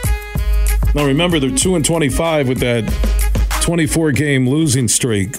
Now 0.93 1.03
remember 1.07 1.39
they're 1.39 1.49
2 1.49 1.73
and 1.73 1.83
25 1.83 2.47
with 2.47 2.59
that 2.59 2.85
24 3.63 4.11
game 4.11 4.47
losing 4.47 4.87
streak. 4.87 5.35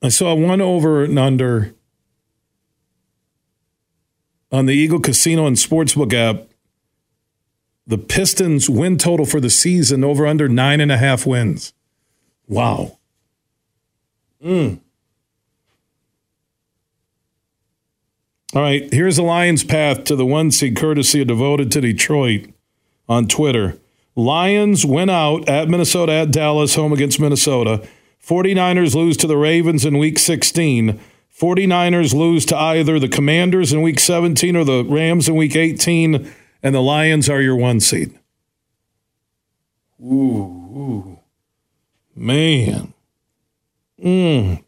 I 0.00 0.08
saw 0.08 0.36
one 0.36 0.60
over 0.60 1.02
and 1.02 1.18
under 1.18 1.74
on 4.52 4.66
the 4.66 4.74
Eagle 4.74 5.00
Casino 5.00 5.44
and 5.44 5.56
Sportsbook 5.56 6.14
app. 6.14 6.46
The 7.88 7.98
Pistons 7.98 8.70
win 8.70 8.98
total 8.98 9.26
for 9.26 9.40
the 9.40 9.50
season 9.50 10.04
over 10.04 10.28
under 10.28 10.48
nine 10.48 10.80
and 10.80 10.92
a 10.92 10.96
half 10.96 11.26
wins. 11.26 11.72
Wow. 12.46 12.98
Mm. 14.40 14.78
All 18.54 18.60
right, 18.60 18.92
here's 18.92 19.16
the 19.16 19.22
Lions' 19.22 19.64
path 19.64 20.04
to 20.04 20.14
the 20.14 20.26
one 20.26 20.50
seed, 20.50 20.76
courtesy 20.76 21.22
of 21.22 21.28
Devoted 21.28 21.72
to 21.72 21.80
Detroit 21.80 22.50
on 23.08 23.26
Twitter. 23.26 23.78
Lions 24.14 24.84
win 24.84 25.08
out 25.08 25.48
at 25.48 25.70
Minnesota, 25.70 26.12
at 26.12 26.30
Dallas, 26.30 26.74
home 26.74 26.92
against 26.92 27.18
Minnesota. 27.18 27.88
49ers 28.22 28.94
lose 28.94 29.16
to 29.16 29.26
the 29.26 29.38
Ravens 29.38 29.86
in 29.86 29.96
week 29.96 30.18
16. 30.18 31.00
49ers 31.34 32.12
lose 32.12 32.44
to 32.44 32.56
either 32.56 32.98
the 32.98 33.08
Commanders 33.08 33.72
in 33.72 33.80
week 33.80 33.98
17 33.98 34.54
or 34.54 34.64
the 34.64 34.84
Rams 34.84 35.30
in 35.30 35.34
week 35.34 35.56
18, 35.56 36.30
and 36.62 36.74
the 36.74 36.82
Lions 36.82 37.30
are 37.30 37.40
your 37.40 37.56
one 37.56 37.80
seed. 37.80 38.18
Ooh, 39.98 40.44
ooh. 40.76 41.18
man. 42.14 42.92
Mm. 43.98 44.62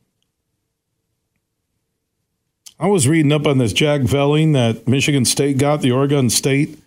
I 2.84 2.86
was 2.86 3.08
reading 3.08 3.32
up 3.32 3.46
on 3.46 3.56
this 3.56 3.72
Jack 3.72 4.02
Velling 4.02 4.52
that 4.52 4.86
Michigan 4.86 5.24
State 5.24 5.56
got, 5.56 5.80
the 5.80 5.90
Oregon 5.90 6.28
State 6.28 6.78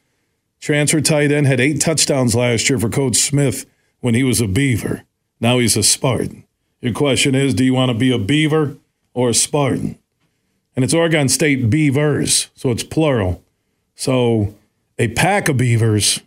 transfer 0.59 1.01
tight 1.01 1.31
end, 1.31 1.47
had 1.47 1.59
eight 1.59 1.81
touchdowns 1.81 2.35
last 2.35 2.69
year 2.69 2.77
for 2.77 2.87
Coach 2.87 3.15
Smith 3.15 3.65
when 3.99 4.13
he 4.13 4.21
was 4.21 4.39
a 4.39 4.47
Beaver. 4.47 5.05
Now 5.39 5.57
he's 5.57 5.75
a 5.75 5.81
Spartan. 5.81 6.43
Your 6.81 6.93
question 6.93 7.33
is 7.33 7.55
do 7.55 7.65
you 7.65 7.73
want 7.73 7.89
to 7.89 7.97
be 7.97 8.11
a 8.11 8.19
Beaver 8.19 8.77
or 9.15 9.29
a 9.29 9.33
Spartan? 9.33 9.97
And 10.75 10.85
it's 10.85 10.93
Oregon 10.93 11.29
State 11.29 11.71
Beavers, 11.71 12.51
so 12.53 12.69
it's 12.69 12.83
plural. 12.83 13.43
So 13.95 14.53
a 14.99 15.07
pack 15.07 15.49
of 15.49 15.57
beavers 15.57 16.21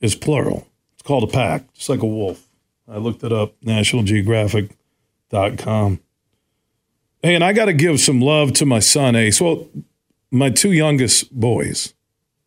is 0.00 0.14
plural. 0.14 0.66
It's 0.94 1.02
called 1.02 1.24
a 1.24 1.30
pack, 1.30 1.70
just 1.74 1.90
like 1.90 2.00
a 2.00 2.06
wolf. 2.06 2.48
I 2.88 2.96
looked 2.96 3.22
it 3.22 3.34
up, 3.34 3.60
nationalgeographic.com. 3.60 6.00
Hey, 7.26 7.34
and 7.34 7.42
I 7.42 7.52
got 7.52 7.64
to 7.64 7.72
give 7.72 7.98
some 7.98 8.20
love 8.20 8.52
to 8.52 8.64
my 8.64 8.78
son, 8.78 9.16
Ace. 9.16 9.40
Well, 9.40 9.66
my 10.30 10.48
two 10.48 10.70
youngest 10.70 11.32
boys, 11.32 11.92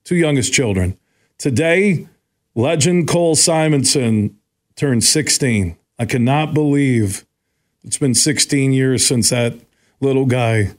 two 0.06 0.16
youngest 0.16 0.54
children. 0.54 0.98
Today, 1.38 2.08
legend 2.56 3.10
Cole 3.10 3.36
Simonson 3.36 4.38
turned 4.78 5.04
16. 5.04 5.78
I 6.00 6.06
cannot 6.06 6.54
believe 6.54 7.26
it's 7.84 7.98
been 7.98 8.16
16 8.16 8.72
years 8.72 9.06
since 9.06 9.32
that 9.32 9.60
little 10.00 10.26
guy 10.26 10.72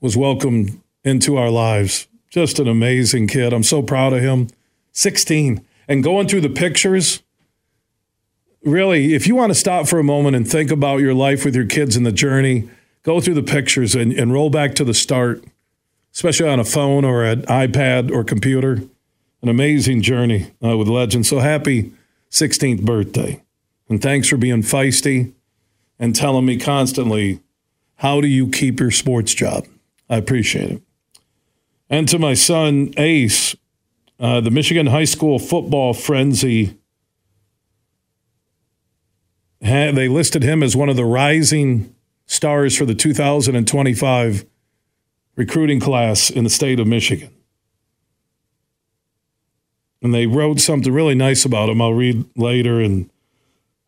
was 0.00 0.16
welcomed 0.16 0.80
into 1.02 1.36
our 1.36 1.50
lives. 1.50 2.06
Just 2.30 2.60
an 2.60 2.68
amazing 2.68 3.26
kid. 3.26 3.52
I'm 3.52 3.64
so 3.64 3.82
proud 3.82 4.12
of 4.12 4.22
him. 4.22 4.46
16. 4.92 5.60
And 5.88 6.04
going 6.04 6.28
through 6.28 6.42
the 6.42 6.50
pictures, 6.50 7.24
really, 8.64 9.14
if 9.14 9.26
you 9.26 9.34
want 9.34 9.50
to 9.50 9.54
stop 9.54 9.86
for 9.86 9.98
a 9.98 10.04
moment 10.04 10.36
and 10.36 10.48
think 10.48 10.70
about 10.70 10.98
your 10.98 11.14
life 11.14 11.44
with 11.44 11.54
your 11.54 11.66
kids 11.66 11.96
and 11.96 12.04
the 12.04 12.12
journey, 12.12 12.68
go 13.02 13.20
through 13.20 13.34
the 13.34 13.42
pictures 13.42 13.94
and, 13.94 14.12
and 14.12 14.32
roll 14.32 14.50
back 14.50 14.74
to 14.74 14.84
the 14.84 14.94
start, 14.94 15.44
especially 16.12 16.48
on 16.48 16.60
a 16.60 16.64
phone 16.64 17.04
or 17.04 17.24
an 17.24 17.42
iPad 17.42 18.10
or 18.10 18.24
computer. 18.24 18.82
An 19.42 19.50
amazing 19.50 20.02
journey 20.02 20.50
uh, 20.64 20.76
with 20.76 20.88
Legend. 20.88 21.26
So 21.26 21.38
happy 21.38 21.92
16th 22.30 22.82
birthday. 22.82 23.42
And 23.88 24.02
thanks 24.02 24.28
for 24.28 24.36
being 24.36 24.62
feisty 24.62 25.34
and 25.98 26.16
telling 26.16 26.46
me 26.46 26.58
constantly, 26.58 27.40
how 27.96 28.20
do 28.20 28.26
you 28.26 28.48
keep 28.48 28.80
your 28.80 28.90
sports 28.90 29.34
job? 29.34 29.66
I 30.08 30.16
appreciate 30.16 30.70
it. 30.70 30.82
And 31.88 32.08
to 32.08 32.18
my 32.18 32.34
son, 32.34 32.92
Ace, 32.96 33.54
uh, 34.18 34.40
the 34.40 34.50
Michigan 34.50 34.86
High 34.86 35.04
School 35.04 35.38
football 35.38 35.94
frenzy 35.94 36.76
they 39.66 40.08
listed 40.08 40.42
him 40.42 40.62
as 40.62 40.76
one 40.76 40.88
of 40.88 40.96
the 40.96 41.04
rising 41.04 41.94
stars 42.26 42.76
for 42.76 42.84
the 42.84 42.94
2025 42.94 44.44
recruiting 45.36 45.80
class 45.80 46.30
in 46.30 46.44
the 46.44 46.50
state 46.50 46.80
of 46.80 46.86
Michigan. 46.86 47.30
And 50.02 50.14
they 50.14 50.26
wrote 50.26 50.60
something 50.60 50.92
really 50.92 51.14
nice 51.14 51.44
about 51.44 51.68
him. 51.68 51.80
I'll 51.80 51.94
read 51.94 52.24
later. 52.36 52.80
And 52.80 53.10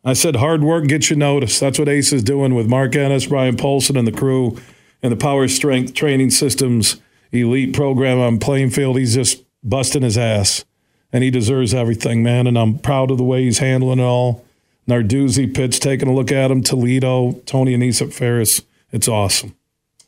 I 0.04 0.14
said, 0.14 0.36
hard 0.36 0.62
work 0.62 0.86
gets 0.86 1.10
you 1.10 1.16
noticed. 1.16 1.60
That's 1.60 1.78
what 1.78 1.88
Ace 1.88 2.12
is 2.12 2.22
doing 2.22 2.54
with 2.54 2.66
Mark 2.68 2.96
Ennis, 2.96 3.26
Brian 3.26 3.56
Polson, 3.56 3.96
and 3.96 4.06
the 4.06 4.12
crew, 4.12 4.58
and 5.02 5.12
the 5.12 5.16
Power 5.16 5.48
Strength 5.48 5.94
Training 5.94 6.30
Systems 6.30 7.00
elite 7.30 7.74
program 7.74 8.18
on 8.18 8.38
Plainfield. 8.38 8.98
He's 8.98 9.14
just 9.14 9.44
busting 9.62 10.02
his 10.02 10.16
ass, 10.16 10.64
and 11.12 11.22
he 11.22 11.30
deserves 11.30 11.74
everything, 11.74 12.22
man. 12.22 12.46
And 12.46 12.58
I'm 12.58 12.78
proud 12.78 13.10
of 13.10 13.18
the 13.18 13.24
way 13.24 13.44
he's 13.44 13.58
handling 13.58 13.98
it 13.98 14.04
all. 14.04 14.44
Narduzzi 14.88 15.54
Pitts 15.54 15.78
taking 15.78 16.08
a 16.08 16.14
look 16.14 16.32
at 16.32 16.50
him, 16.50 16.62
Toledo, 16.62 17.32
Tony 17.44 17.74
and 17.74 17.82
Annese 17.82 18.12
Ferris. 18.12 18.62
It's 18.90 19.06
awesome. 19.06 19.54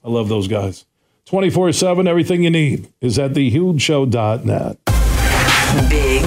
I 0.03 0.09
love 0.09 0.28
those 0.28 0.49
guys. 0.49 0.87
24 1.26 1.72
7, 1.72 2.09
everything 2.09 2.43
you 2.43 2.51
need 2.51 2.89
is 3.01 3.18
at 3.18 3.33
thehugeshow.net. 3.33 4.78
Big, 5.89 6.22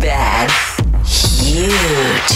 bad, 0.00 0.50
huge. 1.06 2.27